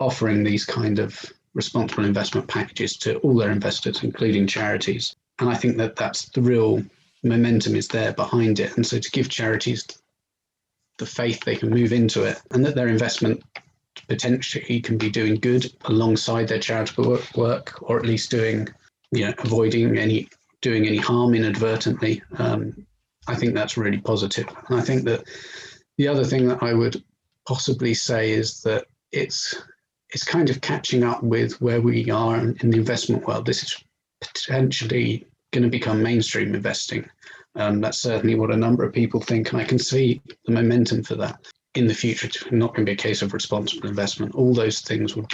offering 0.00 0.42
these 0.42 0.64
kind 0.64 0.98
of 0.98 1.20
responsible 1.54 2.04
investment 2.04 2.48
packages 2.48 2.96
to 2.98 3.16
all 3.18 3.36
their 3.36 3.50
investors, 3.50 4.02
including 4.02 4.46
charities. 4.46 5.14
And 5.38 5.48
I 5.48 5.54
think 5.54 5.76
that 5.78 5.96
that's 5.96 6.28
the 6.30 6.42
real 6.42 6.82
momentum 7.22 7.76
is 7.76 7.88
there 7.88 8.12
behind 8.12 8.60
it. 8.60 8.76
And 8.76 8.86
so 8.86 8.98
to 8.98 9.10
give 9.10 9.28
charities 9.28 9.86
the 10.98 11.06
faith 11.06 11.42
they 11.44 11.56
can 11.56 11.70
move 11.70 11.92
into 11.92 12.24
it 12.24 12.40
and 12.50 12.64
that 12.64 12.74
their 12.74 12.88
investment 12.88 13.42
potentially 14.08 14.80
can 14.80 14.98
be 14.98 15.10
doing 15.10 15.36
good 15.36 15.72
alongside 15.86 16.48
their 16.48 16.58
charitable 16.58 17.18
work, 17.34 17.82
or 17.82 17.98
at 17.98 18.06
least 18.06 18.30
doing, 18.30 18.68
you 19.10 19.26
know, 19.26 19.34
avoiding 19.38 19.96
any 19.98 20.28
doing 20.60 20.86
any 20.86 20.96
harm 20.96 21.34
inadvertently. 21.34 22.22
Um, 22.38 22.86
I 23.26 23.34
think 23.34 23.54
that's 23.54 23.76
really 23.76 23.98
positive. 23.98 24.46
And 24.68 24.78
I 24.78 24.82
think 24.82 25.04
that 25.04 25.24
the 25.98 26.08
other 26.08 26.24
thing 26.24 26.48
that 26.48 26.62
I 26.62 26.72
would 26.72 27.02
possibly 27.46 27.94
say 27.94 28.32
is 28.32 28.62
that 28.62 28.86
it's 29.10 29.54
it's 30.10 30.24
kind 30.24 30.50
of 30.50 30.60
catching 30.60 31.04
up 31.04 31.22
with 31.22 31.60
where 31.60 31.80
we 31.80 32.10
are 32.10 32.36
in, 32.36 32.56
in 32.60 32.70
the 32.70 32.78
investment 32.78 33.26
world. 33.26 33.46
This 33.46 33.62
is 33.62 33.84
potentially 34.22 35.26
going 35.50 35.64
to 35.64 35.68
become 35.68 36.02
mainstream 36.02 36.54
investing. 36.54 37.08
Um, 37.54 37.80
that's 37.80 38.00
certainly 38.00 38.34
what 38.34 38.50
a 38.50 38.56
number 38.56 38.84
of 38.84 38.94
people 38.94 39.20
think, 39.20 39.52
and 39.52 39.60
I 39.60 39.64
can 39.64 39.78
see 39.78 40.22
the 40.46 40.52
momentum 40.52 41.02
for 41.02 41.16
that 41.16 41.46
in 41.74 41.86
the 41.86 41.94
future. 41.94 42.26
It's 42.26 42.44
not 42.50 42.74
going 42.74 42.86
to 42.86 42.90
be 42.90 42.94
a 42.94 42.96
case 42.96 43.22
of 43.22 43.34
responsible 43.34 43.88
investment. 43.88 44.34
All 44.34 44.54
those 44.54 44.80
things 44.80 45.14
would 45.14 45.28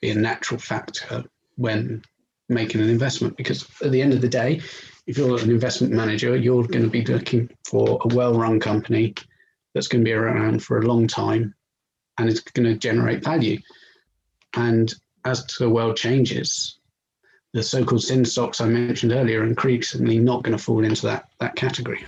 be 0.00 0.10
a 0.10 0.14
natural 0.14 0.58
factor 0.58 1.24
when 1.56 2.02
making 2.48 2.80
an 2.80 2.88
investment, 2.88 3.36
because 3.36 3.68
at 3.82 3.92
the 3.92 4.02
end 4.02 4.12
of 4.12 4.20
the 4.20 4.28
day, 4.28 4.60
if 5.06 5.16
you're 5.16 5.40
an 5.40 5.50
investment 5.50 5.92
manager, 5.92 6.36
you're 6.36 6.66
going 6.66 6.84
to 6.84 6.90
be 6.90 7.04
looking 7.04 7.48
for 7.68 7.98
a 8.02 8.14
well-run 8.14 8.58
company 8.60 9.14
that's 9.74 9.88
going 9.88 10.04
to 10.04 10.08
be 10.08 10.12
around 10.12 10.62
for 10.62 10.78
a 10.78 10.86
long 10.86 11.06
time, 11.06 11.54
and 12.18 12.28
it's 12.28 12.40
going 12.40 12.68
to 12.68 12.76
generate 12.76 13.24
value. 13.24 13.58
And 14.54 14.92
as 15.24 15.46
the 15.58 15.70
world 15.70 15.96
changes, 15.96 16.78
the 17.52 17.62
so-called 17.62 18.02
sin 18.02 18.24
stocks 18.24 18.62
I 18.62 18.66
mentioned 18.66 19.12
earlier 19.12 19.42
are 19.42 19.46
increasingly 19.46 20.18
not 20.18 20.42
going 20.42 20.56
to 20.56 20.62
fall 20.62 20.84
into 20.84 21.02
that, 21.06 21.28
that 21.38 21.54
category. 21.54 22.02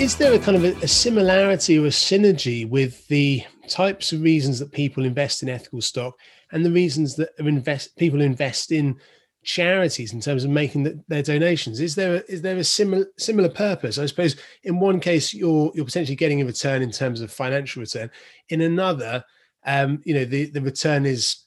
Is 0.00 0.16
there 0.16 0.32
a 0.32 0.38
kind 0.38 0.56
of 0.56 0.64
a, 0.64 0.72
a 0.82 0.88
similarity 0.88 1.78
or 1.78 1.84
a 1.84 1.90
synergy 1.90 2.68
with 2.68 3.06
the 3.06 3.44
types 3.68 4.12
of 4.12 4.22
reasons 4.22 4.58
that 4.58 4.72
people 4.72 5.04
invest 5.04 5.44
in 5.44 5.48
ethical 5.48 5.80
stock 5.80 6.18
and 6.50 6.64
the 6.64 6.72
reasons 6.72 7.14
that 7.16 7.28
invest 7.38 7.94
people 7.96 8.20
invest 8.20 8.72
in 8.72 8.98
charities 9.42 10.12
in 10.12 10.20
terms 10.20 10.44
of 10.44 10.50
making 10.50 10.82
the, 10.82 11.02
their 11.08 11.22
donations? 11.22 11.80
Is 11.80 11.94
there 11.94 12.16
a, 12.16 12.22
is 12.28 12.42
there 12.42 12.56
a 12.56 12.64
similar 12.64 13.06
similar 13.18 13.48
purpose? 13.48 13.98
I 13.98 14.06
suppose 14.06 14.36
in 14.64 14.80
one 14.80 15.00
case 15.00 15.32
you're 15.32 15.72
you're 15.74 15.84
potentially 15.84 16.16
getting 16.16 16.40
a 16.40 16.46
return 16.46 16.82
in 16.82 16.90
terms 16.90 17.20
of 17.20 17.32
financial 17.32 17.80
return. 17.80 18.10
In 18.48 18.60
another 18.60 19.24
um 19.66 20.00
you 20.04 20.14
know 20.14 20.24
the 20.24 20.46
the 20.46 20.60
return 20.60 21.06
is 21.06 21.44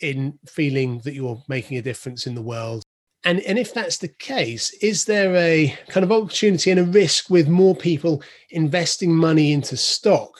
in 0.00 0.38
feeling 0.46 0.98
that 1.00 1.14
you're 1.14 1.42
making 1.48 1.78
a 1.78 1.82
difference 1.82 2.26
in 2.26 2.34
the 2.34 2.42
world. 2.42 2.82
And 3.24 3.40
and 3.40 3.58
if 3.58 3.74
that's 3.74 3.98
the 3.98 4.08
case 4.08 4.72
is 4.82 5.04
there 5.04 5.34
a 5.36 5.76
kind 5.88 6.04
of 6.04 6.12
opportunity 6.12 6.70
and 6.70 6.80
a 6.80 6.84
risk 6.84 7.28
with 7.28 7.48
more 7.48 7.74
people 7.74 8.22
investing 8.50 9.14
money 9.14 9.52
into 9.52 9.76
stock 9.76 10.38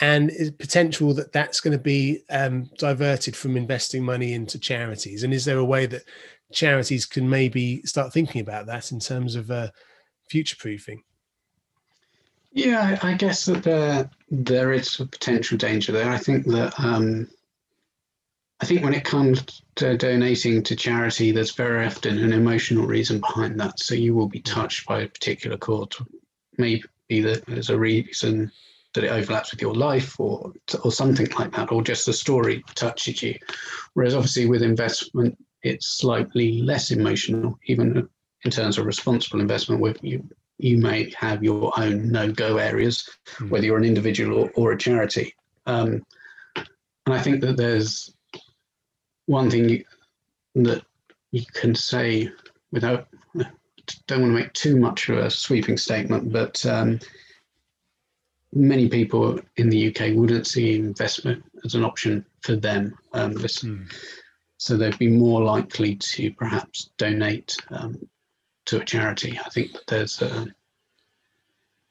and 0.00 0.30
is 0.30 0.50
potential 0.50 1.14
that 1.14 1.32
that's 1.32 1.60
going 1.60 1.76
to 1.76 1.82
be 1.82 2.22
um, 2.30 2.70
diverted 2.78 3.36
from 3.36 3.56
investing 3.56 4.04
money 4.04 4.32
into 4.32 4.58
charities. 4.58 5.22
And 5.22 5.34
is 5.34 5.44
there 5.44 5.58
a 5.58 5.64
way 5.64 5.86
that 5.86 6.02
charities 6.52 7.06
can 7.06 7.28
maybe 7.28 7.82
start 7.82 8.12
thinking 8.12 8.40
about 8.40 8.66
that 8.66 8.92
in 8.92 9.00
terms 9.00 9.34
of 9.36 9.50
uh, 9.50 9.68
future 10.28 10.56
proofing 10.58 11.02
yeah 12.52 12.98
i 13.02 13.14
guess 13.14 13.46
that 13.46 13.62
there 13.62 14.10
there 14.32 14.72
is 14.72 14.98
a 14.98 15.06
potential 15.06 15.58
danger 15.58 15.92
there. 15.92 16.10
I 16.10 16.16
think 16.16 16.46
that 16.46 16.72
um, 16.80 17.28
i 18.60 18.64
think 18.64 18.82
when 18.82 18.94
it 18.94 19.04
comes 19.04 19.62
to 19.76 19.96
donating 19.96 20.62
to 20.62 20.74
charity 20.74 21.32
there's 21.32 21.54
very 21.54 21.86
often 21.86 22.18
an 22.18 22.32
emotional 22.32 22.86
reason 22.86 23.20
behind 23.20 23.60
that. 23.60 23.78
So 23.78 23.94
you 23.94 24.14
will 24.14 24.28
be 24.28 24.40
touched 24.40 24.86
by 24.86 25.02
a 25.02 25.08
particular 25.08 25.58
cause. 25.58 26.00
Maybe 26.56 26.82
there's 27.10 27.70
a 27.70 27.78
reason 27.78 28.50
that 28.94 29.04
it 29.04 29.10
overlaps 29.10 29.50
with 29.50 29.62
your 29.62 29.74
life 29.74 30.18
or 30.20 30.52
or 30.84 30.92
something 30.92 31.28
like 31.38 31.52
that, 31.52 31.72
or 31.72 31.82
just 31.82 32.06
the 32.06 32.12
story 32.12 32.62
touches 32.74 33.22
you. 33.22 33.36
Whereas 33.94 34.14
obviously 34.14 34.46
with 34.46 34.62
investment, 34.62 35.36
it's 35.62 35.86
slightly 35.86 36.62
less 36.62 36.90
emotional, 36.90 37.58
even 37.66 38.08
in 38.44 38.50
terms 38.50 38.78
of 38.78 38.86
responsible 38.86 39.40
investment, 39.40 39.80
where 39.80 39.94
you 40.02 40.28
you 40.58 40.78
may 40.78 41.12
have 41.18 41.42
your 41.42 41.72
own 41.76 42.10
no-go 42.10 42.58
areas, 42.58 43.08
mm. 43.38 43.50
whether 43.50 43.66
you're 43.66 43.78
an 43.78 43.84
individual 43.84 44.38
or, 44.38 44.50
or 44.54 44.72
a 44.72 44.78
charity. 44.78 45.34
Um, 45.66 46.04
and 46.56 47.14
I 47.14 47.20
think 47.20 47.40
that 47.40 47.56
there's 47.56 48.14
one 49.26 49.50
thing 49.50 49.68
you, 49.68 49.84
that 50.54 50.84
you 51.32 51.44
can 51.52 51.74
say 51.74 52.30
without 52.70 53.08
don't 54.06 54.20
want 54.22 54.30
to 54.30 54.38
make 54.38 54.52
too 54.52 54.76
much 54.76 55.08
of 55.08 55.18
a 55.18 55.30
sweeping 55.30 55.76
statement, 55.76 56.32
but 56.32 56.64
um, 56.66 57.00
many 58.52 58.88
people 58.88 59.40
in 59.56 59.68
the 59.68 59.88
UK 59.88 60.14
wouldn't 60.14 60.46
see 60.46 60.74
investment 60.74 61.44
as 61.64 61.74
an 61.74 61.84
option 61.84 62.24
for 62.42 62.56
them. 62.56 62.96
Um, 63.12 63.34
mm. 63.34 63.92
So 64.58 64.76
they'd 64.76 64.98
be 64.98 65.08
more 65.08 65.42
likely 65.42 65.96
to 65.96 66.30
perhaps 66.32 66.90
donate 66.98 67.56
um, 67.70 67.98
to 68.66 68.80
a 68.80 68.84
charity. 68.84 69.38
I 69.44 69.48
think 69.48 69.72
that 69.72 69.86
there's 69.88 70.22
a, 70.22 70.46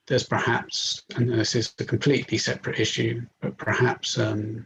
there's 0.07 0.23
perhaps, 0.23 1.03
and 1.15 1.29
this 1.29 1.55
is 1.55 1.73
a 1.79 1.85
completely 1.85 2.37
separate 2.37 2.79
issue, 2.79 3.21
but 3.41 3.57
perhaps 3.57 4.17
um, 4.17 4.65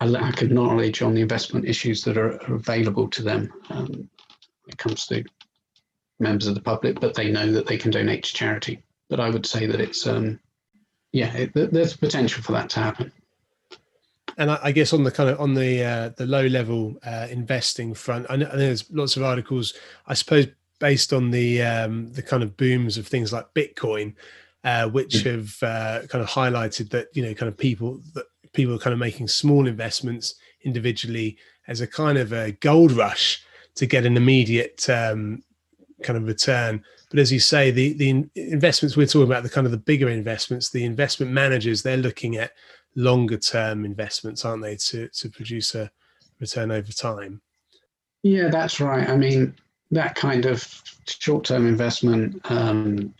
a 0.00 0.06
lack 0.06 0.42
of 0.42 0.50
knowledge 0.50 1.00
on 1.00 1.14
the 1.14 1.20
investment 1.20 1.64
issues 1.64 2.02
that 2.04 2.18
are, 2.18 2.42
are 2.42 2.54
available 2.54 3.08
to 3.08 3.22
them 3.22 3.52
um, 3.70 3.86
when 3.86 4.68
it 4.68 4.78
comes 4.78 5.06
to 5.06 5.24
members 6.18 6.46
of 6.46 6.54
the 6.54 6.60
public, 6.60 7.00
but 7.00 7.14
they 7.14 7.30
know 7.30 7.50
that 7.52 7.66
they 7.66 7.78
can 7.78 7.90
donate 7.90 8.24
to 8.24 8.32
charity. 8.32 8.82
But 9.08 9.20
I 9.20 9.30
would 9.30 9.46
say 9.46 9.66
that 9.66 9.80
it's 9.80 10.06
um, 10.06 10.40
yeah, 11.12 11.32
it, 11.36 11.52
there's 11.54 11.96
potential 11.96 12.42
for 12.42 12.52
that 12.52 12.70
to 12.70 12.80
happen. 12.80 13.12
And 14.38 14.50
I, 14.50 14.58
I, 14.62 14.72
guess 14.72 14.94
on 14.94 15.04
the 15.04 15.10
kind 15.10 15.28
of 15.28 15.38
on 15.40 15.54
the 15.54 15.84
uh, 15.84 16.08
the 16.16 16.26
low 16.26 16.46
level 16.46 16.96
uh, 17.04 17.28
investing 17.30 17.92
front, 17.92 18.26
I 18.30 18.36
know, 18.36 18.46
I 18.46 18.52
know, 18.52 18.58
there's 18.58 18.90
lots 18.90 19.16
of 19.16 19.22
articles. 19.22 19.74
I 20.06 20.14
suppose 20.14 20.46
based 20.78 21.12
on 21.12 21.30
the 21.30 21.62
um, 21.62 22.12
the 22.12 22.22
kind 22.22 22.42
of 22.42 22.56
booms 22.56 22.96
of 22.96 23.06
things 23.06 23.32
like 23.32 23.52
Bitcoin, 23.54 24.14
uh, 24.64 24.88
which 24.88 25.16
mm. 25.16 25.32
have 25.32 25.62
uh, 25.62 26.06
kind 26.06 26.24
of 26.24 26.30
highlighted 26.30 26.88
that 26.90 27.08
you 27.12 27.22
know 27.22 27.34
kind 27.34 27.48
of 27.48 27.58
people 27.58 28.00
that 28.14 28.24
people 28.54 28.74
are 28.74 28.78
kind 28.78 28.94
of 28.94 28.98
making 28.98 29.28
small 29.28 29.66
investments 29.66 30.34
individually 30.62 31.36
as 31.68 31.80
a 31.80 31.86
kind 31.86 32.16
of 32.16 32.32
a 32.32 32.52
gold 32.52 32.92
rush 32.92 33.42
to 33.74 33.86
get 33.86 34.06
an 34.06 34.16
immediate 34.16 34.88
um, 34.88 35.42
kind 36.02 36.16
of 36.16 36.26
return 36.26 36.82
but 37.12 37.20
as 37.20 37.30
you 37.30 37.40
say, 37.40 37.70
the 37.70 37.92
the 37.92 38.26
investments 38.36 38.96
we're 38.96 39.06
talking 39.06 39.24
about, 39.30 39.42
the 39.42 39.50
kind 39.50 39.66
of 39.66 39.70
the 39.70 39.76
bigger 39.76 40.08
investments, 40.08 40.70
the 40.70 40.86
investment 40.86 41.30
managers, 41.30 41.82
they're 41.82 41.98
looking 41.98 42.38
at 42.38 42.52
longer 42.96 43.36
term 43.36 43.84
investments, 43.84 44.46
aren't 44.46 44.62
they, 44.62 44.76
to 44.76 45.08
to 45.08 45.28
produce 45.28 45.74
a 45.74 45.90
return 46.40 46.70
over 46.70 46.90
time? 46.90 47.42
Yeah, 48.22 48.48
that's 48.48 48.80
right. 48.80 49.06
I 49.06 49.18
mean, 49.18 49.54
that 49.90 50.14
kind 50.14 50.46
of 50.46 50.66
short 51.06 51.44
term 51.44 51.66
investment 51.66 52.40
um, 52.50 53.12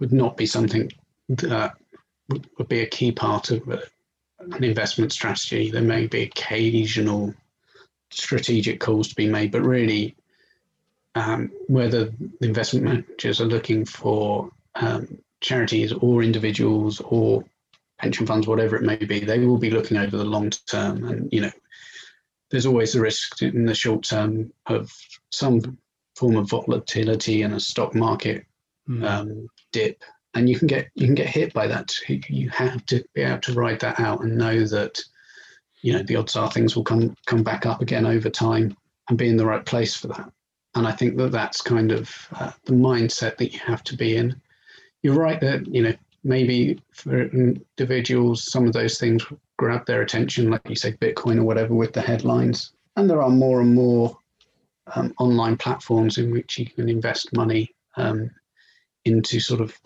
would 0.00 0.12
not 0.12 0.36
be 0.36 0.46
something 0.46 0.90
that 1.28 1.74
would 2.28 2.68
be 2.68 2.80
a 2.80 2.88
key 2.88 3.12
part 3.12 3.52
of 3.52 3.68
an 3.68 4.64
investment 4.64 5.12
strategy. 5.12 5.70
There 5.70 5.80
may 5.80 6.08
be 6.08 6.22
occasional 6.22 7.34
strategic 8.10 8.80
calls 8.80 9.06
to 9.10 9.14
be 9.14 9.28
made, 9.28 9.52
but 9.52 9.62
really 9.62 10.16
um, 11.14 11.50
whether 11.68 12.06
the 12.06 12.30
investment 12.46 12.84
managers 12.84 13.40
are 13.40 13.46
looking 13.46 13.84
for 13.84 14.50
um, 14.76 15.18
charities 15.40 15.92
or 15.92 16.22
individuals 16.22 17.00
or 17.00 17.44
pension 17.98 18.26
funds, 18.26 18.46
whatever 18.46 18.76
it 18.76 18.82
may 18.82 18.96
be, 18.96 19.20
they 19.20 19.40
will 19.40 19.58
be 19.58 19.70
looking 19.70 19.96
over 19.96 20.16
the 20.16 20.24
long 20.24 20.50
term. 20.50 21.04
And, 21.04 21.28
you 21.32 21.42
know, 21.42 21.50
there's 22.50 22.66
always 22.66 22.92
the 22.92 23.00
risk 23.00 23.42
in 23.42 23.64
the 23.64 23.74
short 23.74 24.04
term 24.04 24.52
of 24.66 24.92
some 25.30 25.78
form 26.16 26.36
of 26.36 26.48
volatility 26.48 27.42
in 27.42 27.52
a 27.52 27.60
stock 27.60 27.94
market 27.94 28.44
mm. 28.88 29.04
um, 29.04 29.48
dip. 29.72 30.02
And 30.34 30.48
you 30.48 30.56
can 30.56 30.68
get 30.68 30.88
you 30.94 31.06
can 31.06 31.16
get 31.16 31.26
hit 31.26 31.52
by 31.52 31.66
that. 31.66 31.92
You 32.08 32.50
have 32.50 32.86
to 32.86 33.04
be 33.14 33.22
able 33.22 33.40
to 33.40 33.52
ride 33.52 33.80
that 33.80 33.98
out 33.98 34.20
and 34.20 34.38
know 34.38 34.64
that, 34.64 35.00
you 35.82 35.92
know, 35.92 36.04
the 36.04 36.14
odds 36.14 36.36
are 36.36 36.48
things 36.48 36.76
will 36.76 36.84
come 36.84 37.16
come 37.26 37.42
back 37.42 37.66
up 37.66 37.80
again 37.80 38.06
over 38.06 38.30
time 38.30 38.76
and 39.08 39.18
be 39.18 39.28
in 39.28 39.36
the 39.36 39.46
right 39.46 39.66
place 39.66 39.96
for 39.96 40.06
that 40.06 40.30
and 40.74 40.86
I 40.86 40.92
think 40.92 41.16
that 41.16 41.32
that's 41.32 41.60
kind 41.60 41.92
of 41.92 42.10
uh, 42.32 42.52
the 42.64 42.72
mindset 42.72 43.36
that 43.38 43.52
you 43.52 43.58
have 43.60 43.82
to 43.84 43.96
be 43.96 44.16
in. 44.16 44.40
You're 45.02 45.18
right 45.18 45.40
that 45.40 45.66
you 45.66 45.82
know 45.82 45.94
maybe 46.22 46.80
for 46.92 47.22
individuals 47.22 48.50
some 48.50 48.66
of 48.66 48.72
those 48.72 48.98
things 48.98 49.24
grab 49.56 49.86
their 49.86 50.02
attention, 50.02 50.50
like 50.50 50.68
you 50.68 50.76
say, 50.76 50.92
Bitcoin 50.92 51.38
or 51.38 51.44
whatever, 51.44 51.74
with 51.74 51.92
the 51.92 52.00
headlines. 52.00 52.72
And 52.96 53.08
there 53.08 53.22
are 53.22 53.30
more 53.30 53.60
and 53.60 53.74
more 53.74 54.16
um, 54.94 55.14
online 55.18 55.56
platforms 55.56 56.18
in 56.18 56.30
which 56.30 56.58
you 56.58 56.66
can 56.66 56.88
invest 56.88 57.34
money 57.34 57.74
um, 57.96 58.30
into 59.04 59.40
sort 59.40 59.60
of 59.60 59.78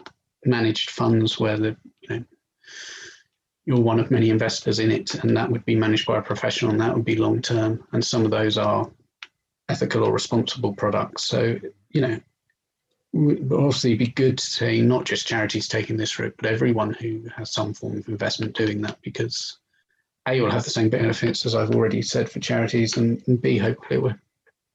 managed 0.45 0.91
funds 0.91 1.39
where 1.39 1.57
the 1.57 1.77
you 2.01 2.09
know 2.09 2.25
you're 3.67 3.81
one 3.81 3.99
of 3.99 4.11
many 4.11 4.29
investors 4.29 4.79
in 4.79 4.91
it, 4.91 5.15
and 5.15 5.37
that 5.37 5.51
would 5.51 5.65
be 5.65 5.75
managed 5.75 6.07
by 6.07 6.19
a 6.19 6.23
professional, 6.23 6.71
and 6.71 6.81
that 6.81 6.95
would 6.95 7.05
be 7.05 7.17
long 7.17 7.41
term. 7.41 7.83
And 7.93 8.05
some 8.05 8.25
of 8.25 8.31
those 8.31 8.59
are 8.59 8.91
ethical 9.69 10.05
or 10.05 10.13
responsible 10.13 10.75
products. 10.75 11.25
So, 11.25 11.59
you 11.91 12.01
know, 12.01 12.21
obviously 13.15 13.95
be 13.95 14.09
good 14.09 14.39
to 14.39 14.47
say 14.47 14.81
not 14.81 15.05
just 15.05 15.27
charities 15.27 15.69
taking 15.69 15.97
this 15.97 16.19
route, 16.19 16.35
but 16.37 16.47
everyone 16.47 16.93
who 16.95 17.23
has 17.37 17.53
some 17.53 17.73
form 17.73 17.99
of 17.99 18.09
investment 18.09 18.57
doing 18.57 18.83
that 18.83 19.01
because 19.03 19.59
A 20.27 20.41
will 20.41 20.51
have 20.51 20.65
the 20.65 20.71
same 20.71 20.89
benefits 20.89 21.47
as 21.47 21.55
I've 21.55 21.71
already 21.71 22.03
said 22.03 22.29
for 22.29 22.41
charities, 22.41 22.97
and, 22.97 23.23
and 23.27 23.41
B, 23.41 23.57
hopefully 23.59 23.99
will 23.99 24.15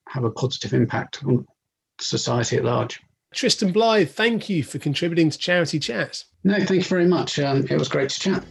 have 0.08 0.24
a 0.24 0.32
positive 0.32 0.74
impact 0.74 1.24
on 1.26 1.46
society 2.00 2.58
at 2.58 2.64
large. 2.64 3.02
Tristan 3.34 3.72
Blythe, 3.72 4.10
thank 4.10 4.50
you 4.50 4.64
for 4.64 4.80
contributing 4.80 5.30
to 5.30 5.38
Charity 5.38 5.80
Chat. 5.80 6.24
No, 6.44 6.56
thank 6.56 6.72
you 6.72 6.84
very 6.84 7.06
much. 7.06 7.38
Um, 7.38 7.68
it 7.70 7.78
was 7.78 7.88
great 7.88 8.10
to 8.10 8.20
chat. 8.20 8.44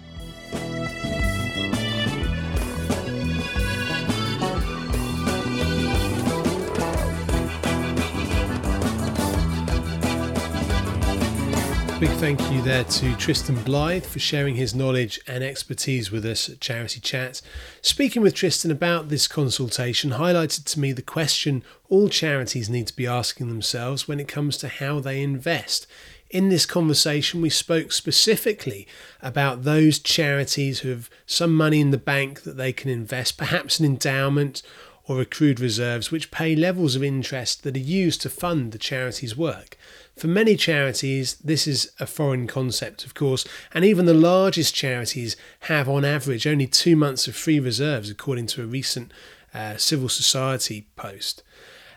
Big 12.01 12.11
thank 12.11 12.41
you 12.53 12.63
there 12.63 12.85
to 12.85 13.13
Tristan 13.17 13.57
Blythe 13.65 14.05
for 14.05 14.21
sharing 14.21 14.55
his 14.55 14.73
knowledge 14.73 15.19
and 15.27 15.43
expertise 15.43 16.13
with 16.13 16.25
us 16.25 16.49
at 16.49 16.61
Charity 16.61 17.01
Chat. 17.01 17.43
Speaking 17.83 18.23
with 18.23 18.35
Tristan 18.35 18.71
about 18.71 19.09
this 19.09 19.27
consultation 19.27 20.11
highlighted 20.11 20.65
to 20.67 20.79
me 20.79 20.93
the 20.93 21.03
question 21.03 21.65
all 21.89 22.09
charities 22.09 22.71
need 22.71 22.87
to 22.87 22.95
be 22.95 23.09
asking 23.09 23.49
themselves 23.49 24.07
when 24.07 24.21
it 24.21 24.29
comes 24.29 24.57
to 24.59 24.69
how 24.69 25.01
they 25.01 25.21
invest. 25.21 25.89
In 26.31 26.51
this 26.51 26.67
conversation, 26.67 27.43
we 27.43 27.51
spoke 27.51 27.91
specifically 27.91 28.87
about 29.21 29.65
those 29.65 29.99
charities 29.99 30.81
who 30.81 30.91
have 30.91 31.11
some 31.27 31.53
money 31.53 31.81
in 31.81 31.91
the 31.91 31.99
bank 31.99 32.43
that 32.43 32.57
they 32.57 32.73
can 32.73 32.91
invest, 32.91 33.37
perhaps 33.37 33.81
an 33.81 33.87
endowment 33.87 34.63
or 35.09 35.21
accrued 35.21 35.59
reserves 35.59 36.11
which 36.11 36.31
pay 36.31 36.55
levels 36.55 36.95
of 36.95 37.03
interest 37.03 37.63
that 37.63 37.75
are 37.75 37.81
used 37.81 38.21
to 38.21 38.31
fund 38.31 38.71
the 38.73 38.79
charity's 38.79 39.37
work. 39.37 39.77
For 40.15 40.27
many 40.27 40.57
charities, 40.57 41.37
this 41.37 41.67
is 41.67 41.91
a 41.99 42.07
foreign 42.07 42.47
concept, 42.47 43.05
of 43.05 43.15
course, 43.15 43.47
and 43.73 43.85
even 43.85 44.05
the 44.05 44.15
largest 44.15 44.75
charities 44.75 45.37
have, 45.61 45.89
on 45.89 46.05
average, 46.05 46.47
only 46.47 46.67
two 46.67 46.95
months 46.95 47.27
of 47.27 47.35
free 47.35 47.59
reserves, 47.59 48.11
according 48.11 48.47
to 48.49 48.63
a 48.63 48.67
recent 48.67 49.13
uh, 49.55 49.77
civil 49.77 50.09
society 50.09 50.87
post. 50.95 51.43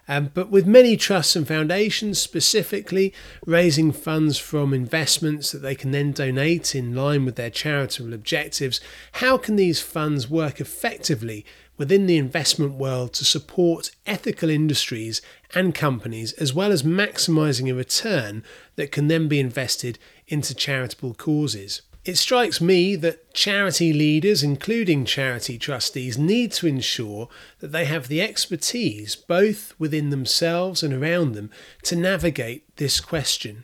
Um, 0.08 0.32
but 0.34 0.50
with 0.50 0.66
many 0.66 0.98
trusts 0.98 1.36
and 1.36 1.48
foundations 1.48 2.20
specifically 2.20 3.14
raising 3.46 3.92
funds 3.92 4.38
from 4.38 4.74
investments 4.74 5.52
that 5.52 5.60
they 5.60 5.76
can 5.76 5.92
then 5.92 6.12
donate 6.12 6.76
in 6.76 6.96
line 6.96 7.24
with 7.24 7.36
their 7.36 7.50
charitable 7.50 8.14
objectives, 8.14 8.82
how 9.14 9.38
can 9.38 9.56
these 9.56 9.82
funds 9.82 10.30
work 10.30 10.60
effectively 10.60 11.46
within 11.82 12.06
the 12.06 12.18
investment 12.20 12.76
world 12.76 13.12
to 13.12 13.26
support 13.26 13.90
ethical 14.06 14.52
industries 14.52 15.20
and 15.56 15.74
companies, 15.74 16.32
as 16.34 16.54
well 16.54 16.72
as 16.72 16.84
maximising 16.84 17.72
a 17.72 17.74
return 17.74 18.44
that 18.76 18.92
can 18.92 19.08
then 19.08 19.28
be 19.28 19.40
invested 19.40 19.98
into 20.28 20.54
charitable 20.54 21.16
causes. 21.16 21.82
It 22.06 22.20
strikes 22.20 22.62
me 22.62 22.96
that 22.98 23.34
charity 23.34 23.94
leaders, 23.94 24.44
including 24.44 25.06
charity 25.06 25.58
trustees, 25.58 26.20
need 26.20 26.52
to 26.52 26.68
ensure 26.68 27.30
that 27.62 27.72
they 27.72 27.86
have 27.86 28.10
the 28.10 28.22
expertise, 28.22 29.16
both 29.16 29.74
within 29.80 30.12
themselves 30.12 30.84
and 30.84 30.94
around 30.94 31.34
them, 31.34 31.50
to 31.86 31.96
navigate 31.96 32.76
this 32.76 33.00
question. 33.00 33.64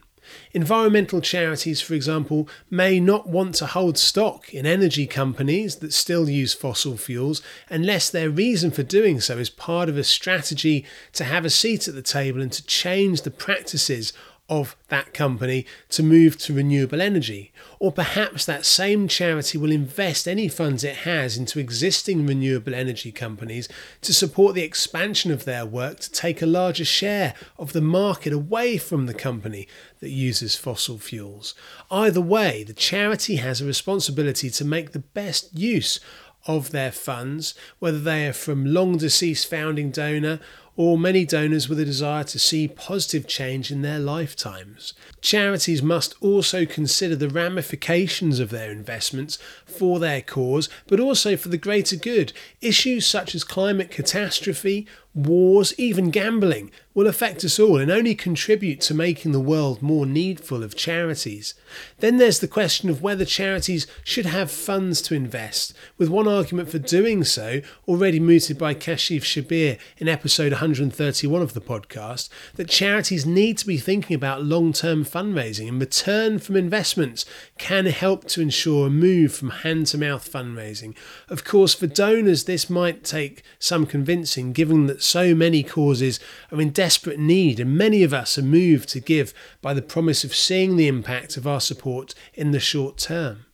Environmental 0.54 1.22
charities, 1.22 1.82
for 1.82 1.94
example, 1.94 2.48
may 2.70 3.00
not 3.00 3.28
want 3.28 3.56
to 3.56 3.66
hold 3.66 3.98
stock 3.98 4.54
in 4.54 4.66
energy 4.66 5.08
companies 5.08 5.78
that 5.78 5.94
still 5.94 6.30
use 6.30 6.54
fossil 6.54 6.98
fuels 6.98 7.42
unless 7.70 8.10
their 8.10 8.30
reason 8.30 8.72
for 8.72 8.84
doing 8.84 9.20
so 9.20 9.38
is 9.38 9.50
part 9.50 9.90
of 9.90 9.98
a 9.98 10.04
strategy 10.04 10.86
to 11.14 11.24
have 11.24 11.46
a 11.46 11.50
seat 11.50 11.88
at 11.88 11.96
the 11.96 12.02
table 12.02 12.42
and 12.42 12.52
to 12.52 12.66
change 12.66 13.22
the 13.22 13.32
practices 13.32 14.14
of 14.50 14.78
that 14.88 15.14
company 15.14 15.66
to 15.90 16.02
move 16.02 16.38
to 16.38 16.54
renewable 16.54 17.02
energy. 17.02 17.52
Or 17.80 17.92
perhaps 17.92 18.46
that 18.46 18.66
same 18.66 19.08
charity 19.08 19.58
will 19.58 19.72
invest 19.72 20.28
any 20.28 20.48
funds 20.48 20.84
it 20.84 20.98
has 20.98 21.38
into 21.38 21.60
existing 21.60 22.26
renewable 22.26 22.74
energy 22.74 23.12
companies 23.12 23.68
to 24.02 24.14
support 24.14 24.56
the 24.56 24.64
expansion 24.64 25.32
of 25.32 25.46
their 25.46 25.66
work 25.66 26.00
to 26.00 26.12
take 26.12 26.42
a 26.42 26.46
larger 26.46 26.86
share 26.86 27.34
of 27.58 27.74
the 27.74 27.82
market 27.82 28.32
away 28.32 28.78
from 28.78 29.06
the 29.06 29.14
company 29.14 29.68
that 30.00 30.10
uses 30.10 30.56
fossil 30.56 30.98
fuels. 30.98 31.54
Either 31.92 32.22
way, 32.22 32.64
the 32.64 32.74
charity 32.74 33.38
has 33.38 33.60
a 33.60 33.66
responsibility 33.66 34.50
to 34.50 34.64
make 34.64 34.92
the 34.92 35.00
best 35.00 35.54
use 35.58 36.00
of 36.46 36.72
their 36.72 36.92
funds, 36.92 37.54
whether 37.80 38.00
they 38.00 38.28
are 38.28 38.34
from 38.34 38.66
long 38.66 38.98
deceased 38.98 39.50
founding 39.50 39.92
donor 39.92 40.40
or 40.78 40.98
many 40.98 41.26
donors 41.26 41.68
with 41.68 41.80
a 41.80 41.86
desire 41.86 42.24
to 42.24 42.38
see 42.38 42.68
positive 42.68 43.28
change 43.28 43.72
in 43.72 43.82
their 43.82 43.98
lifetimes. 43.98 44.94
Charities 45.22 45.82
must 45.82 46.14
also 46.22 46.66
consider 46.66 47.16
the 47.16 47.28
ramifications 47.28 48.40
of 48.40 48.52
their 48.52 48.72
investments 48.72 49.40
for 49.66 49.98
their 49.98 50.22
cause, 50.22 50.70
but 50.86 51.00
also 51.00 51.36
for 51.36 51.50
the 51.50 51.58
greater 51.58 51.96
good. 51.96 52.32
Issues 52.62 53.08
such 53.08 53.34
as 53.34 53.44
climate 53.44 53.90
catastrophe, 53.90 54.88
wars, 55.18 55.74
even 55.78 56.12
gambling 56.12 56.72
will 56.98 57.06
affect 57.06 57.46
us 57.46 57.60
all 57.60 57.78
and 57.78 57.92
only 57.92 58.16
contribute 58.16 58.82
to 58.82 58.92
making 58.92 59.32
the 59.32 59.40
world 59.40 59.84
more 59.84 60.04
needful 60.04 60.64
of 60.64 60.76
charities. 60.76 61.54
Then 62.00 62.18
there's 62.18 62.40
the 62.40 62.48
question 62.48 62.90
of 62.90 63.04
whether 63.04 63.24
charities 63.24 63.86
should 64.04 64.26
have 64.26 64.50
funds 64.50 65.00
to 65.04 65.14
invest, 65.14 65.76
with 66.00 66.10
one 66.10 66.28
argument 66.28 66.70
for 66.70 66.80
doing 66.80 67.24
so 67.24 67.62
already 67.88 68.20
mooted 68.20 68.58
by 68.58 68.74
Kashif 68.74 69.22
Shabir 69.22 69.78
in 70.00 70.10
episode 70.10 70.54
131 70.54 71.40
of 71.40 71.54
the 71.54 71.62
podcast 71.62 72.30
that 72.56 72.68
charities 72.68 73.28
need 73.28 73.60
to 73.60 73.68
be 73.68 73.78
thinking 73.78 74.16
about 74.16 74.44
long 74.44 74.74
term 74.74 75.06
fundraising 75.06 75.68
and 75.68 75.80
return 75.80 76.40
from 76.40 76.56
investments 76.56 77.26
can 77.60 77.86
help 77.86 78.26
to 78.30 78.42
ensure 78.42 78.88
a 78.88 78.90
move 78.90 79.34
from 79.34 79.52
hand 79.52 79.86
to 79.88 80.00
mouth 80.00 80.28
fundraising. 80.32 80.96
Of 81.30 81.44
course, 81.44 81.76
for 81.76 81.86
donors, 81.86 82.46
this 82.46 82.72
might 82.72 83.04
take 83.04 83.44
some 83.60 83.86
convincing 83.86 84.52
given 84.52 84.88
that 84.88 85.04
so 85.08 85.34
many 85.34 85.64
causes 85.64 86.20
are 86.52 86.62
in 86.62 86.70
desperate 86.70 87.20
need, 87.20 87.60
and 87.60 87.78
many 87.78 88.04
of 88.04 88.14
us 88.14 88.38
are 88.38 88.44
moved 88.44 88.90
to 88.90 89.00
give 89.00 89.34
by 89.62 89.74
the 89.74 89.82
promise 89.82 90.24
of 90.24 90.36
seeing 90.36 90.78
the 90.78 90.88
impact 90.88 91.38
of 91.38 91.48
our 91.48 91.62
support 91.62 92.14
in 92.36 92.52
the 92.52 92.60
short 92.60 92.98
term. 92.98 93.47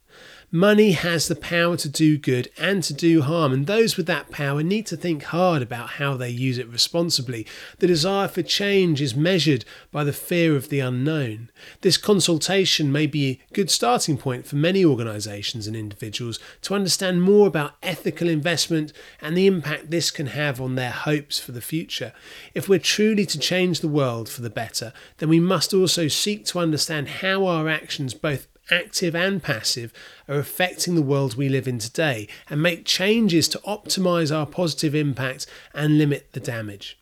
Money 0.55 0.91
has 0.91 1.27
the 1.27 1.35
power 1.35 1.75
to 1.75 1.89
do 1.89 2.15
good 2.15 2.47
and 2.59 2.83
to 2.83 2.93
do 2.93 3.23
harm, 3.23 3.51
and 3.51 3.65
those 3.65 3.97
with 3.97 4.05
that 4.05 4.29
power 4.29 4.61
need 4.61 4.85
to 4.85 4.95
think 4.95 5.23
hard 5.23 5.63
about 5.63 5.93
how 5.93 6.15
they 6.15 6.29
use 6.29 6.59
it 6.59 6.67
responsibly. 6.67 7.47
The 7.79 7.87
desire 7.87 8.27
for 8.27 8.43
change 8.43 9.01
is 9.01 9.15
measured 9.15 9.65
by 9.91 10.03
the 10.03 10.13
fear 10.13 10.55
of 10.55 10.69
the 10.69 10.79
unknown. 10.79 11.49
This 11.81 11.97
consultation 11.97 12.91
may 12.91 13.07
be 13.07 13.41
a 13.49 13.53
good 13.55 13.71
starting 13.71 14.15
point 14.15 14.45
for 14.45 14.55
many 14.55 14.85
organisations 14.85 15.65
and 15.65 15.75
individuals 15.75 16.37
to 16.61 16.75
understand 16.75 17.23
more 17.23 17.47
about 17.47 17.73
ethical 17.81 18.29
investment 18.29 18.93
and 19.21 19.35
the 19.35 19.47
impact 19.47 19.89
this 19.89 20.11
can 20.11 20.27
have 20.27 20.61
on 20.61 20.75
their 20.75 20.91
hopes 20.91 21.39
for 21.39 21.51
the 21.51 21.61
future. 21.61 22.13
If 22.53 22.69
we're 22.69 22.77
truly 22.77 23.25
to 23.25 23.39
change 23.39 23.79
the 23.79 23.87
world 23.87 24.29
for 24.29 24.43
the 24.43 24.51
better, 24.51 24.93
then 25.17 25.29
we 25.29 25.39
must 25.39 25.73
also 25.73 26.07
seek 26.07 26.45
to 26.45 26.59
understand 26.59 27.07
how 27.07 27.47
our 27.47 27.67
actions 27.67 28.13
both 28.13 28.47
active 28.69 29.15
and 29.15 29.41
passive, 29.41 29.93
are 30.28 30.39
affecting 30.39 30.95
the 30.95 31.02
world 31.02 31.36
we 31.36 31.49
live 31.49 31.67
in 31.67 31.80
today 31.80 32.28
and 32.49 32.62
make 32.62 32.86
changes 32.86 33.47
to 33.49 33.60
optimize 33.60 34.36
our 34.36 34.45
positive 34.45 34.95
impact 34.95 35.45
and 35.73 35.97
limit 35.97 36.32
the 36.34 36.39
damage. 36.39 36.99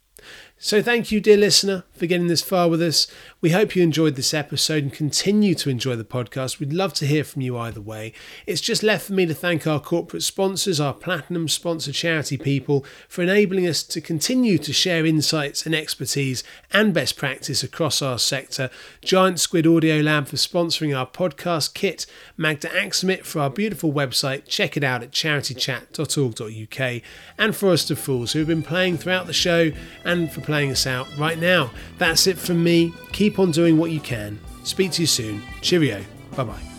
So, 0.57 0.81
thank 0.83 1.11
you, 1.11 1.19
dear 1.19 1.37
listener, 1.37 1.85
for 1.93 2.05
getting 2.05 2.27
this 2.27 2.43
far 2.43 2.69
with 2.69 2.81
us. 2.83 3.07
We 3.41 3.49
hope 3.49 3.75
you 3.75 3.81
enjoyed 3.81 4.17
this 4.17 4.35
episode 4.35 4.83
and 4.83 4.93
continue 4.93 5.55
to 5.55 5.71
enjoy 5.71 5.95
the 5.95 6.03
podcast. 6.03 6.59
We'd 6.59 6.71
love 6.71 6.93
to 6.93 7.07
hear 7.07 7.23
from 7.23 7.41
you 7.41 7.57
either 7.57 7.81
way. 7.81 8.13
It's 8.45 8.61
just 8.61 8.83
left 8.83 9.07
for 9.07 9.13
me 9.13 9.25
to 9.25 9.33
thank 9.33 9.65
our 9.65 9.79
corporate 9.79 10.21
sponsors, 10.21 10.79
our 10.79 10.93
platinum 10.93 11.47
sponsor 11.47 11.91
charity 11.91 12.37
people, 12.37 12.85
for 13.07 13.23
enabling 13.23 13.65
us 13.65 13.81
to 13.81 13.99
continue 13.99 14.59
to 14.59 14.71
share 14.71 15.07
insights 15.07 15.65
and 15.65 15.73
expertise 15.73 16.43
and 16.71 16.93
best 16.93 17.17
practice 17.17 17.63
across 17.63 17.99
our 17.99 18.19
sector. 18.19 18.69
Giant 19.01 19.39
Squid 19.39 19.65
Audio 19.65 20.01
Lab 20.01 20.27
for 20.27 20.35
sponsoring 20.35 20.95
our 20.95 21.07
podcast 21.07 21.73
kit, 21.73 22.05
Magda 22.37 22.67
Axmit 22.67 23.25
for 23.25 23.39
our 23.39 23.49
beautiful 23.49 23.91
website. 23.91 24.45
Check 24.45 24.77
it 24.77 24.83
out 24.83 25.01
at 25.01 25.09
charitychat.org.uk, 25.09 27.01
and 27.39 27.55
Forest 27.55 27.89
of 27.89 27.97
Fools, 27.97 28.33
who 28.33 28.39
have 28.39 28.47
been 28.47 28.61
playing 28.61 28.99
throughout 28.99 29.25
the 29.25 29.33
show 29.33 29.71
and 30.05 30.31
for 30.31 30.41
playing 30.41 30.69
us 30.69 30.85
out 30.85 31.07
right 31.17 31.39
now. 31.39 31.71
That's 31.97 32.27
it 32.27 32.37
from 32.37 32.63
me. 32.63 32.93
Keep 33.31 33.39
on 33.39 33.51
doing 33.51 33.77
what 33.77 33.91
you 33.91 34.01
can. 34.01 34.37
Speak 34.63 34.91
to 34.91 35.01
you 35.01 35.07
soon. 35.07 35.41
Cheerio. 35.61 36.03
Bye 36.35 36.43
bye. 36.43 36.70